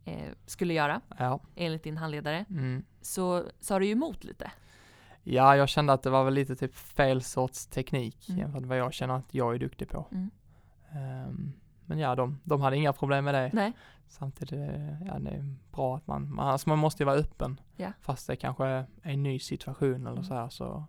[0.04, 1.40] eh, skulle göra Ja.
[1.54, 2.84] enligt din handledare Mm.
[3.00, 4.50] så sa du ju emot lite.
[5.22, 8.40] ja, jag kände att det var väl lite typ fel sorts teknik Mm.
[8.40, 10.06] jämfört med vad jag känner att jag är duktig på.
[10.12, 10.30] Mm.
[10.90, 11.52] Ehm,
[11.86, 13.50] men ja, de, de hade inga problem med det.
[13.52, 13.72] Nej.
[14.08, 17.60] Samtidigt, eh, ja det är bra att man, man, alltså man måste ju vara öppen.
[17.76, 17.92] Ja.
[18.00, 20.24] Fast det kanske är en ny situation eller Mm.
[20.24, 20.84] så här så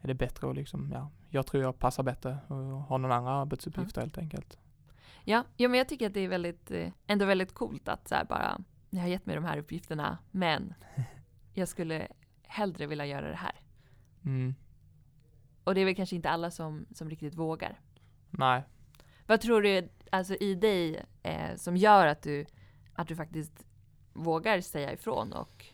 [0.00, 3.30] är det bättre att liksom, ja, jag tror jag passar bättre och har någon andra
[3.32, 4.58] arbetsuppgifter helt enkelt.
[5.28, 8.16] Ja, ja, men jag tycker att det är väldigt, eh, ändå väldigt coolt att så
[8.28, 8.60] bara,
[8.90, 10.74] ni har gett mig de här uppgifterna, men
[11.52, 12.08] jag skulle
[12.42, 13.60] hellre vilja göra det här.
[14.24, 14.54] Mm.
[15.64, 17.80] Och det är väl kanske inte alla som, som riktigt vågar.
[18.30, 18.62] Nej,
[19.26, 22.46] Vad tror du alltså i dig eh, som gör att du,
[22.94, 23.66] att du faktiskt
[24.12, 25.66] vågar säga ifrån och,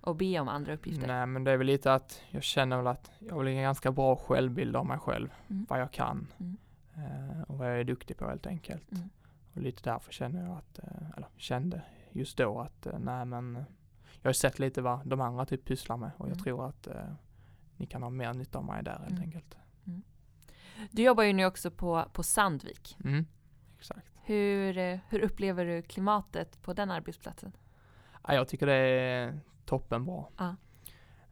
[0.00, 1.06] och be om andra uppgifter?
[1.06, 3.92] nej men det är väl lite att jag känner väl att jag väl en ganska
[3.92, 5.66] bra självbild av mig själv, Mm.
[5.68, 6.56] vad jag kan Mm.
[6.96, 8.92] Eh, och vad jag är duktig på helt enkelt.
[8.92, 9.08] Mm.
[9.54, 13.64] Och lite därför känner jag att, eh, eller kände just då att eh, nej men
[14.22, 16.44] jag har sett lite vad de andra typ pysslar med och jag Mm.
[16.44, 17.12] tror att eh,
[17.76, 19.22] ni kan ha mer nytta av mig där helt Mm.
[19.22, 19.56] enkelt.
[20.90, 22.96] Du jobbar ju nu också på, på Sandvik.
[23.04, 23.26] Mm.
[23.78, 24.06] Exakt.
[24.24, 27.52] Hur, hur upplever du klimatet på den arbetsplatsen?
[28.26, 30.24] Ja, jag tycker det är toppenbra.
[30.38, 30.56] Ja.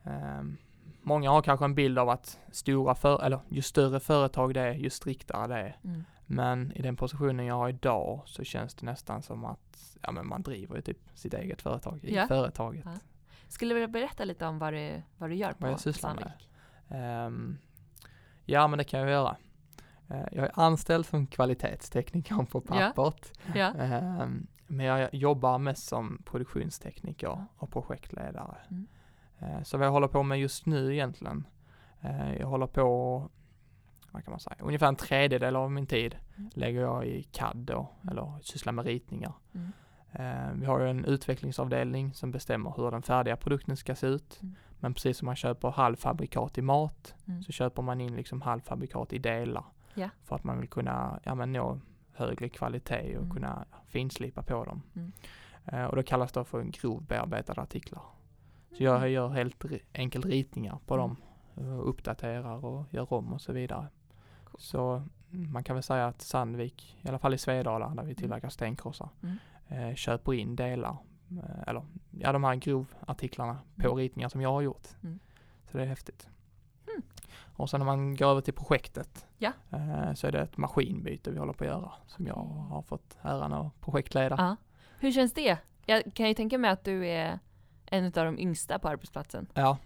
[0.04, 0.56] Ehm,
[1.02, 4.74] många har kanske en bild av att stora för, eller ju större företag det är,
[4.74, 5.76] ju striktare det är.
[5.84, 6.04] Mm.
[6.26, 10.26] Men i den positionen jag har idag så känns det nästan som att ja, men
[10.26, 12.26] man driver ju typ sitt eget företag i Ja.
[12.26, 12.84] företaget.
[12.84, 12.94] Ja.
[13.48, 15.80] Skulle du vilja berätta lite om vad du, vad du gör på Vad?
[15.94, 16.50] Sandvik?
[16.88, 17.58] Ehm,
[18.44, 19.36] ja, men det kan jag göra.
[20.08, 23.32] Eh, jag är anställd som kvalitetstekniker på pappret.
[23.54, 23.74] Ja.
[23.74, 28.56] Ehm, men jag jobbar mest som produktionstekniker och projektledare.
[28.70, 28.86] Mm.
[29.40, 31.46] Eh, så vad jag håller på med just nu egentligen,
[32.00, 33.18] eh, jag håller på,
[34.10, 36.50] vad kan man säga, ungefär en tredjedel av min tid Mm.
[36.54, 39.32] lägger jag i CAD då, eller sysslar med ritningar.
[39.54, 39.72] Mm.
[40.12, 44.38] Eh, vi har ju en utvecklingsavdelning som bestämmer hur den färdiga produkten ska se ut.
[44.42, 44.54] Mm.
[44.80, 47.42] Men precis som man köper halvfabrikat i mat Mm.
[47.42, 49.64] så köper man in liksom halvfabrikat i delar.
[49.94, 50.08] Ja.
[50.24, 51.80] För att man vill kunna ja, men nå
[52.12, 53.34] högre kvalitet och Mm.
[53.34, 54.82] kunna finslipa på dem.
[54.96, 55.12] Mm.
[55.90, 58.02] Och det kallas då för grov bearbetade artiklar.
[58.76, 61.06] Så jag gör helt enkelt ritningar på Mm.
[61.08, 61.16] dem.
[61.78, 63.86] Och uppdaterar och gör om och så vidare.
[64.44, 64.62] Coolt.
[64.62, 65.02] Så
[65.32, 68.48] mm, man kan väl säga att Sandvik, i alla fall i Svedala där vi tillverkar
[68.48, 69.36] stenkrossar, Mm.
[69.90, 70.96] eh, köper in delar,
[71.30, 73.96] eh, eller ja de här grovartiklarna på Mm.
[73.96, 74.88] ritningar som jag har gjort.
[75.02, 75.18] Mm.
[75.70, 76.28] Så det är häftigt.
[76.88, 77.02] Mm.
[77.56, 79.52] Och sen när man går över till projektet Ja.
[79.70, 83.18] eh, så är det ett maskinbyte vi håller på att göra som jag har fått
[83.22, 84.34] äran att projektleda.
[84.38, 84.56] Ja.
[85.00, 85.58] Hur känns det?
[85.86, 87.38] Jag kan ju tänka mig att du är
[87.90, 89.46] en av de yngsta på arbetsplatsen.
[89.54, 89.78] Ja.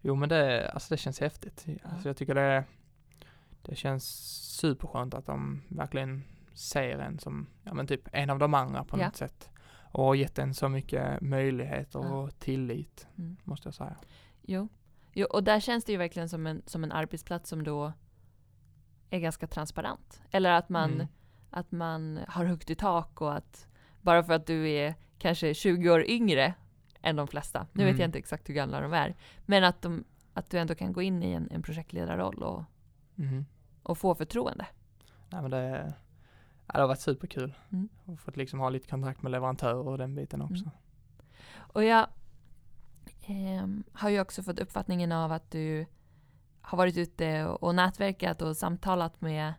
[0.00, 1.66] Jo men det, alltså det känns häftigt.
[1.84, 2.64] Alltså jag tycker det,
[3.62, 4.04] det känns
[4.60, 8.98] superskönt att de verkligen ser en som, ja men typ en av de andra på
[9.00, 9.06] Ja.
[9.06, 9.50] något sätt.
[9.92, 12.08] Och har gett en så mycket möjligheter Ja.
[12.14, 13.36] och tillit, Mm.
[13.44, 13.96] måste jag säga.
[14.42, 14.68] Jo.
[15.12, 17.92] jo, och där känns det ju verkligen som en, som en arbetsplats som då
[19.10, 20.22] är ganska transparent.
[20.30, 21.06] Eller att man, Mm.
[21.50, 23.66] att man har högt i tak och att
[24.00, 26.54] bara för att du är kanske 20 år yngre
[27.04, 28.00] än de flesta, nu vet Mm.
[28.00, 29.14] jag inte exakt hur gamla de är,
[29.46, 32.62] men att, de, att du ändå kan gå in i en, en projektledarroll och,
[33.14, 33.46] Mhm.
[33.82, 34.66] och få förtroende.
[35.30, 35.92] Nej men det,
[36.66, 37.54] det har varit superkul.
[37.72, 37.88] Mm.
[38.04, 40.54] Och fått liksom ha lite kontakt med leverantörer och den biten också.
[40.64, 40.70] Mm.
[41.56, 42.06] Och jag
[43.26, 45.86] ehm, har ju också fått uppfattningen av att du
[46.60, 49.54] har varit ute och, och nätverkat och samtalat med,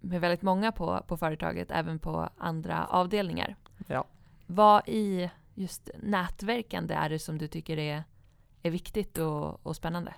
[0.00, 3.56] med väldigt många på, på företaget, även på andra avdelningar.
[3.86, 4.04] Ja.
[4.46, 8.04] Vad i just nätverkande är det som du tycker är,
[8.62, 10.14] är viktigt och, och spännande?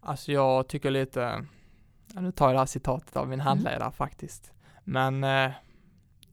[0.00, 1.46] Alltså jag tycker lite,
[2.06, 3.46] nu tar jag det här citatet av min Mm.
[3.46, 4.52] handledare faktiskt.
[4.84, 5.50] Men eh,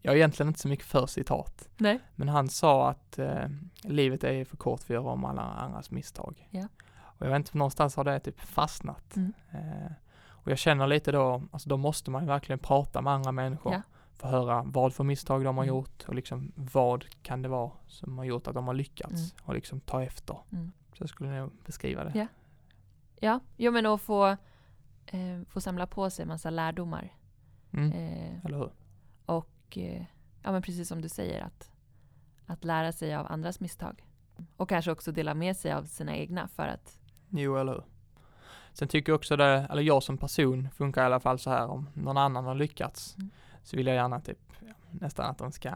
[0.01, 1.69] jag är egentligen inte så mycket för citat.
[1.77, 1.99] Nej.
[2.15, 3.45] Men han sa att eh,
[3.81, 6.47] livet är för kort för att göra om alla andras misstag.
[6.49, 6.67] Ja.
[7.01, 9.15] Och jag vet inte, någonstans har det typ fastnat.
[9.15, 9.33] Mm.
[9.51, 9.91] Eh,
[10.27, 13.73] och jag känner lite då, alltså då måste man ju verkligen prata med andra människor.
[13.73, 13.81] Ja.
[14.17, 15.75] För att höra vad för misstag de har Mm.
[15.75, 19.45] gjort och liksom vad kan det vara som har gjort att de har lyckats Mm.
[19.45, 20.37] och liksom ta efter.
[20.51, 20.71] Mm.
[20.93, 22.11] Så jag skulle nog beskriva det.
[22.15, 22.27] Ja.
[23.19, 24.27] Ja, jo men att få,
[25.05, 27.13] eh, få samla på sig massa lärdomar.
[27.71, 27.91] Mm.
[27.91, 28.71] Eh, Eller hur?
[29.25, 30.03] Och eh,
[30.43, 31.71] ja, men precis som du säger, att,
[32.45, 34.03] att lära sig av andras misstag.
[34.57, 36.99] Och kanske också dela med sig av sina egna för att,
[37.29, 37.83] Jo, eller hur?
[38.73, 41.67] Sen tycker jag också det, eller jag som person funkar i alla fall så här
[41.67, 43.29] om någon annan har lyckats Mm.
[43.63, 44.39] Så vill jag gärna typ
[44.91, 45.71] nästan att de ska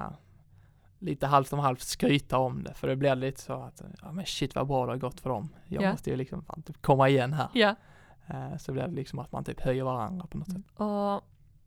[0.99, 4.25] lite halvt om halvt skryta om det för det blir lite så att ja men
[4.25, 5.49] shit vad bra det har gått för dem.
[5.65, 5.91] Jag Ja.
[5.91, 7.49] måste ju liksom fan, typ komma igen här.
[7.53, 7.75] ja.
[8.27, 10.61] Eh, så blir det liksom att man typ höjer varandra på något sätt.
[10.75, 11.21] Och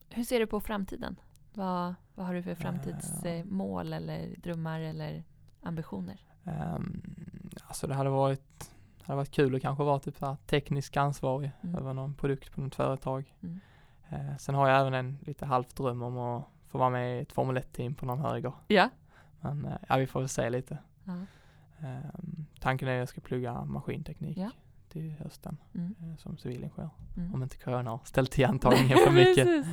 [0.09, 1.17] hur ser du på framtiden?
[1.55, 5.25] Vad, vad har du för framtidsmål eller drömmar eller
[5.63, 6.21] ambitioner?
[6.45, 7.03] Um,
[7.67, 10.97] alltså det hade varit, det hade varit kul att kanske vara typ så här teknisk
[10.97, 11.75] ansvarig Mm.
[11.77, 13.35] över någon produkt på något företag.
[13.43, 13.61] Mm.
[14.11, 17.23] Eh, sen har jag även en lite halvt dröm om att få vara med i
[17.23, 18.53] ett Formel 1-team på någon höger.
[18.69, 18.91] Ja.
[19.41, 20.79] Men eh, ja, vi får väl se lite.
[21.05, 21.13] Ja.
[21.87, 24.51] Ehm, tanken är att jag ska plugga maskinteknik Ja.
[24.89, 25.95] till hösten Mm.
[26.01, 26.91] eh, som civilingenjör.
[27.17, 27.35] Mm.
[27.35, 29.67] Om inte corona har ställt till antagningen för mycket.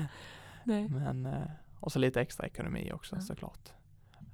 [0.92, 1.42] Men, eh,
[1.80, 3.22] och så lite extra ekonomi också Ja.
[3.22, 3.70] såklart.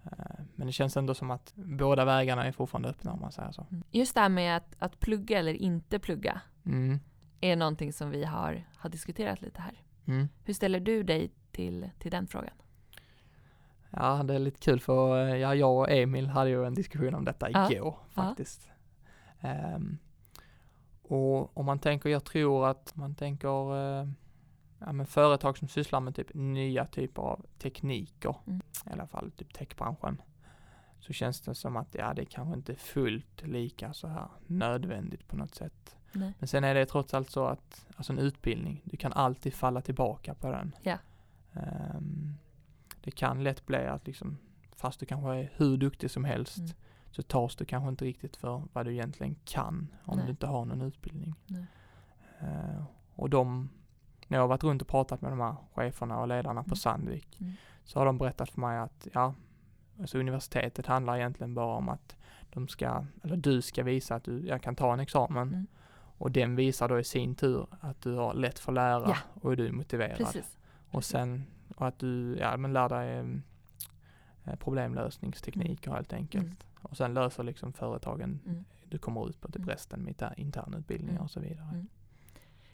[0.03, 3.51] Eh, men det känns ändå som att båda vägarna är fortfarande öppna om man säger
[3.51, 3.65] så.
[3.71, 3.83] Mm.
[3.91, 6.41] Just det här med att, att plugga eller inte plugga.
[6.65, 6.99] Mm.
[7.41, 9.82] är någonting som vi har, har diskuterat lite här.
[10.05, 10.27] Mm.
[10.43, 12.53] Hur ställer du dig till, till den frågan?
[13.89, 17.15] Ja, det är lite kul för eh, ja, jag och Emil hade ju en diskussion
[17.15, 17.71] om detta Ja.
[17.71, 18.69] igår faktiskt.
[19.41, 19.97] Ehm,
[21.01, 24.07] och om man tänker, jag tror att man tänker eh,
[24.79, 28.61] ja, men företag som sysslar med typ nya typer av tekniker, Mm.
[28.85, 30.21] i alla fall typ techbranschen,
[30.99, 35.27] så känns det som att ja, det kanske inte är fullt lika så här nödvändigt
[35.27, 35.95] på något sätt.
[36.13, 36.33] Nej.
[36.39, 39.81] Men sen är det trots allt så att, alltså en utbildning, du kan alltid falla
[39.81, 40.75] tillbaka på den.
[40.81, 40.97] Ja.
[41.53, 42.33] Ehm,
[43.01, 44.37] det kan lätt bli att liksom,
[44.75, 46.71] fast du kanske är hur duktig som helst, Mm.
[47.11, 50.25] så tas du kanske inte riktigt för vad du egentligen kan om Nej.
[50.25, 51.35] du inte har någon utbildning.
[52.39, 52.83] Eh,
[53.15, 53.69] och de,
[54.27, 56.75] när jag har varit runt och pratat med de här cheferna och ledarna på Mm.
[56.75, 57.53] Sandvik, Mm.
[57.83, 59.33] så har de berättat för mig att, ja,
[59.99, 62.15] alltså universitetet handlar egentligen bara om att
[62.53, 65.67] de ska, eller du ska visa att du, jag kan ta en examen.
[66.23, 66.25] Mm.
[66.25, 69.17] Och den visar då i sin tur att du har lätt för att lära Ja.
[69.41, 70.17] och du är motiverad.
[70.17, 70.57] Precis.
[70.91, 71.43] Och sen,
[71.75, 73.19] och att du, ja men lär dig
[74.45, 76.43] eh, problemlösningstekniker helt enkelt.
[76.45, 76.57] Mm.
[76.81, 78.65] Och sen löser liksom företagen, Mm.
[78.89, 79.69] du kommer ut på typ Mm.
[79.69, 81.23] resten med inter- internutbildningar Mm.
[81.23, 81.67] och så vidare.
[81.73, 81.87] Mm.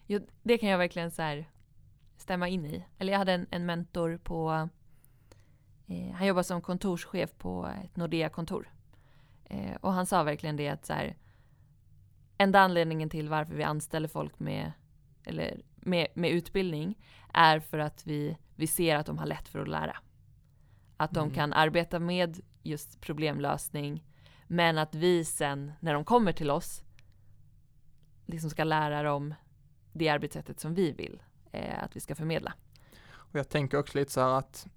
[0.07, 1.43] Jo, det kan jag verkligen så
[2.17, 2.85] stämma in i.
[2.97, 4.69] Eller jag hade en, en mentor på,
[5.87, 8.69] eh, han jobbar som kontorschef på ett Nordea-kontor.
[9.45, 11.15] Eh, och han sa verkligen det att så här,
[12.39, 14.71] enda anledningen till varför vi anställer folk med,
[15.23, 16.97] eller med, med utbildning
[17.33, 19.97] är för att vi, vi ser att de har lätt för att lära.
[20.97, 21.35] Att de Mm.
[21.35, 24.03] kan arbeta med just problemlösning,
[24.47, 26.83] men att vi sen när de kommer till oss
[28.25, 29.33] liksom ska lära dem
[29.93, 32.53] det arbetssättet som vi vill eh, att vi ska förmedla.
[33.11, 34.67] Och jag tänker också lite så här att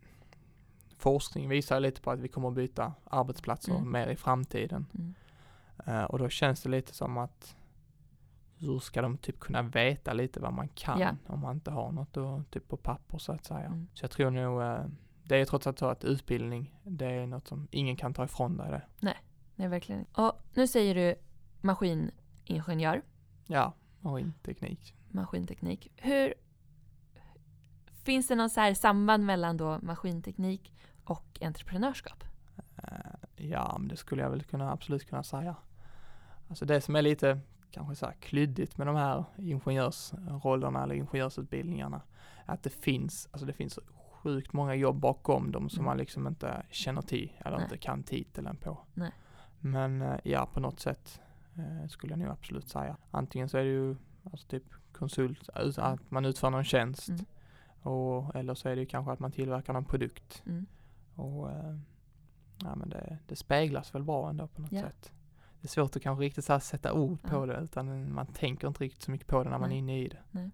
[0.98, 3.92] forskning visar lite på att vi kommer att byta arbetsplatser Mm.
[3.92, 4.87] mer i framtiden.
[4.94, 5.14] Mm.
[5.85, 7.57] Eh, och då känns det lite som att
[8.59, 11.16] hur ska de typ kunna veta lite vad man kan Ja.
[11.27, 13.66] om man inte har något då, typ på papper så att säga.
[13.66, 13.88] Mm.
[13.95, 14.85] Så jag tror nog, eh,
[15.25, 18.57] det är trots allt så att utbildning, det är något som ingen kan ta ifrån
[18.57, 18.83] dig det.
[19.57, 20.05] Nej, verkligen.
[20.12, 21.14] Och nu säger du
[21.61, 23.03] maskiningenjör,
[23.47, 24.95] Ja, och inte teknik.
[25.09, 25.88] maskinteknik.
[25.97, 26.35] Hur
[28.05, 30.73] Finns det någon så här samband mellan då maskinteknik
[31.05, 32.25] och entreprenörskap?
[32.77, 35.57] Eh, ja, men det skulle jag väl kunna, absolut kunna säga.
[36.52, 42.00] Alltså det som är lite kanske så här klyddigt med de här ingenjörsrollerna eller ingenjörsutbildningarna,
[42.46, 43.78] är att det finns, alltså det finns
[44.12, 45.86] sjukt många jobb bakom dem som Mm.
[45.86, 47.64] man liksom inte känner till eller Nej.
[47.64, 48.78] inte kan titeln på.
[48.94, 49.10] Nej.
[49.60, 51.20] Men eh, ja, på något sätt
[51.56, 52.96] eh, skulle jag nog absolut säga.
[53.10, 55.92] Antingen så är det ju alltså typ konsult, alltså Mm.
[55.94, 57.24] att man utför någon tjänst Mm.
[57.82, 60.42] och, eller så är det ju kanske att man tillverkar någon produkt.
[60.46, 60.66] Mm.
[61.14, 61.76] Och eh,
[62.62, 64.80] ja, men det, det speglas väl bra ändå på något Ja.
[64.82, 65.12] sätt.
[65.62, 67.46] Det är svårt att kanske riktigt så sätta ord på Ja.
[67.46, 69.79] det utan man tänker inte riktigt så mycket på det när man är Nej.
[69.79, 70.51] inne i det.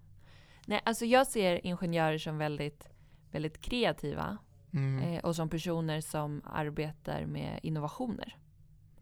[0.67, 2.89] Nej, alltså jag ser ingenjörer som väldigt,
[3.31, 4.39] väldigt kreativa
[4.73, 5.03] Mm.
[5.03, 8.37] eh, och som personer som arbetar med innovationer.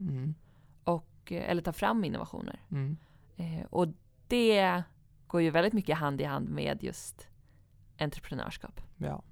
[0.01, 0.35] Mm.
[0.85, 2.61] Och, eh, eller tar fram innovationer.
[2.71, 2.97] Mm.
[3.37, 3.89] Eh, och
[4.29, 4.83] det
[5.27, 7.29] går ju väldigt mycket hand i hand med just
[7.99, 8.81] entreprenörskap.
[8.97, 9.23] Ja.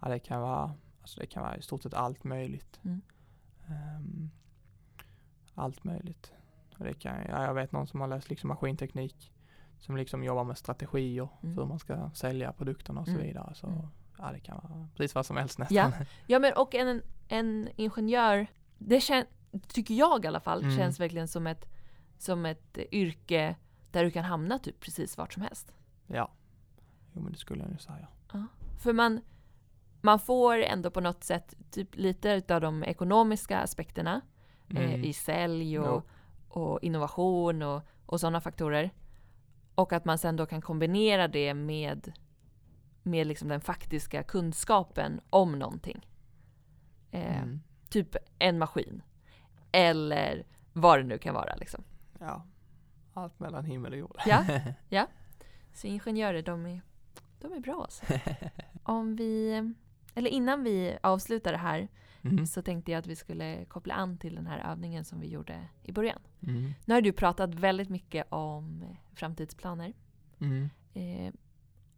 [0.00, 2.80] ja, det kan vara, alltså det kan vara i stort sett allt möjligt.
[2.84, 3.00] Mm.
[5.58, 6.32] Allt möjligt.
[6.78, 9.32] Det kan, ja, jag vet någon som har läst liksom maskinteknik
[9.78, 11.54] som liksom jobbar med strategier Mm.
[11.54, 13.26] för hur man ska sälja produkterna och så Mm.
[13.26, 13.54] vidare.
[13.54, 13.78] Så Mm.
[14.18, 15.76] ja, det kan vara precis vad som helst nästan.
[15.76, 15.92] Ja.
[16.26, 18.46] Ja men och en, en ingenjör,
[18.78, 19.24] det kän,
[19.68, 20.76] tycker jag i alla fall, Mm.
[20.76, 21.68] känns verkligen som ett,
[22.18, 23.56] som ett yrke
[23.90, 25.74] där du kan hamna typ precis vart som helst.
[26.06, 26.30] ja.
[27.12, 28.08] Jo men det skulle jag nu säga.
[28.78, 29.20] För man,
[30.00, 34.20] man får ändå på något sätt typ lite av de ekonomiska aspekterna
[34.70, 35.04] Mm.
[35.04, 36.02] i sälj och, Jo.
[36.60, 38.90] och innovation och, och sådana faktorer.
[39.74, 42.12] Och att man sen då kan kombinera det med,
[43.02, 46.06] med liksom den faktiska kunskapen om någonting.
[47.10, 47.60] Eh, Mm.
[47.90, 49.02] Typ en maskin.
[49.72, 51.84] Eller vad det nu kan vara liksom.
[52.20, 52.46] Ja.
[53.14, 54.20] Allt mellan himmel och jord.
[54.88, 55.06] Ja.
[55.72, 56.80] Så ingenjörer, de är,
[57.40, 58.04] de är bra alltså.
[58.82, 59.62] Om vi,
[60.14, 61.88] eller innan vi avslutar det här
[62.22, 62.46] Mm.
[62.46, 65.68] så tänkte jag att vi skulle koppla an till den här övningen som vi gjorde
[65.82, 66.18] i början.
[66.42, 66.72] Mm.
[66.84, 69.92] Nu har du pratat väldigt mycket om framtidsplaner.
[70.40, 70.70] Mm.
[70.94, 71.32] Eh,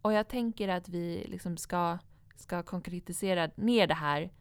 [0.01, 1.97] och jag tänker att vi liksom ska,
[2.35, 4.31] ska konkretisera ner det här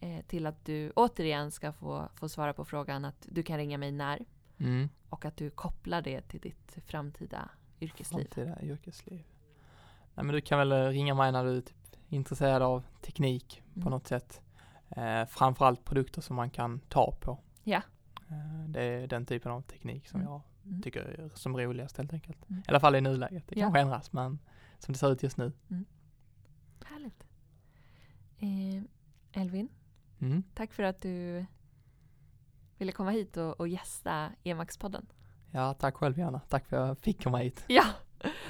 [0.00, 3.78] eh, till att du återigen ska få, få svara på frågan att du kan ringa
[3.78, 4.24] mig när
[4.58, 4.88] Mm.
[5.08, 7.48] och att du kopplar det till ditt framtida
[7.80, 8.24] yrkesliv.
[8.30, 9.22] Framtida yrkesliv.
[10.14, 11.76] Nej men du kan väl ringa mig när du är typ
[12.08, 13.84] intresserad av teknik Mm.
[13.84, 14.40] på något sätt.
[14.96, 17.38] Eh, framförallt produkter som man kan ta på.
[17.64, 17.82] Ja.
[18.30, 20.32] Eh, det är den typen av teknik som Mm.
[20.32, 20.82] jag Mm.
[20.82, 22.50] tycker är som roligast helt enkelt.
[22.50, 22.60] Mm.
[22.60, 23.48] I alla fall i nuläget.
[23.48, 23.64] Det Ja.
[23.64, 24.38] kanske ändras, men
[24.78, 25.52] som det ser ut just nu.
[26.84, 27.26] Härligt.
[28.38, 28.82] Eh,
[29.42, 29.68] Elvin,
[30.18, 30.42] Mm.
[30.54, 31.46] tack för att du
[32.78, 35.06] ville komma hit och, och gästa Emax-podden.
[35.50, 36.40] Ja, tack själv Johanna.
[36.48, 37.64] Tack för att jag fick komma hit.
[37.68, 37.84] Ja,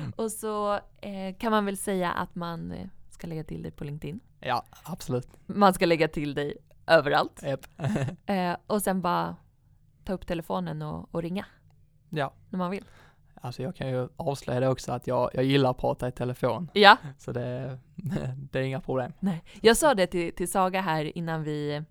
[0.01, 0.13] Mm.
[0.17, 2.89] och så eh, kan man väl säga att man eh,
[3.23, 4.21] ska lägga till dig på LinkedIn.
[4.41, 5.29] Ja, absolut.
[5.47, 6.57] Man ska lägga till dig
[6.87, 7.43] överallt.
[7.43, 7.67] Japp.
[8.27, 9.37] Eh, och sen bara
[10.05, 11.47] ta upp telefonen och, och ringa
[12.11, 12.85] ja, när man vill.
[13.35, 16.69] alltså jag kan ju avslöja det också att jag, jag gillar att prata i telefon.
[16.75, 17.79] Ja, Så det,
[18.51, 19.13] det är inga problem.
[19.21, 19.45] nej.
[19.61, 21.83] Jag sa det till, till Saga här innan vi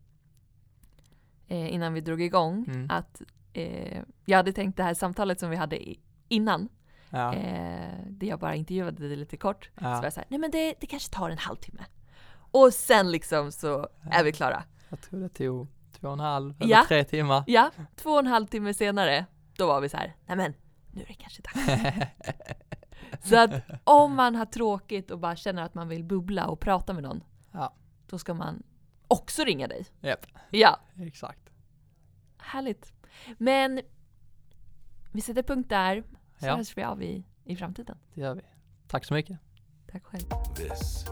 [1.48, 2.88] eh, innan vi drog igång Mm.
[2.90, 3.22] att
[3.54, 6.70] eh, jag hade tänkt det här samtalet som vi hade i, innan
[7.14, 9.70] Ja, eh, där jag bara intervjuade dig lite kort.
[9.78, 10.04] Så var ja.
[10.04, 11.86] jag såhär, nej men det, det kanske tar en halvtimme.
[12.52, 14.64] Och sen liksom så är vi klara.
[14.90, 15.68] Jag tror det tog
[16.00, 16.86] två och en halv eller Ja.
[16.88, 17.44] tre timmar.
[17.48, 19.26] Ja, två och en halv timme senare,
[19.58, 20.54] då var vi så här, nej men
[20.92, 22.08] nu är det kanske dags.
[23.30, 23.52] Så att
[23.84, 27.24] om man har tråkigt och bara känner att man vill bubbla och prata med någon,
[27.52, 27.74] Ja.
[28.08, 28.64] då ska man
[29.08, 29.86] också ringa dig.
[30.02, 31.50] Japp, Ja, exakt.
[32.38, 32.94] härligt.
[33.38, 33.82] Men
[35.12, 36.04] vi sätter punkt där,
[36.42, 36.56] så Ja.
[36.56, 37.98] hörs vi av i, i framtiden.
[38.14, 38.42] Det gör vi.
[38.88, 39.38] Tack så mycket.
[39.92, 40.24] Tack själv.
[40.56, 41.06] This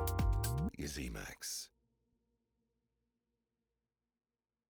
[0.73, 1.68] is Emax.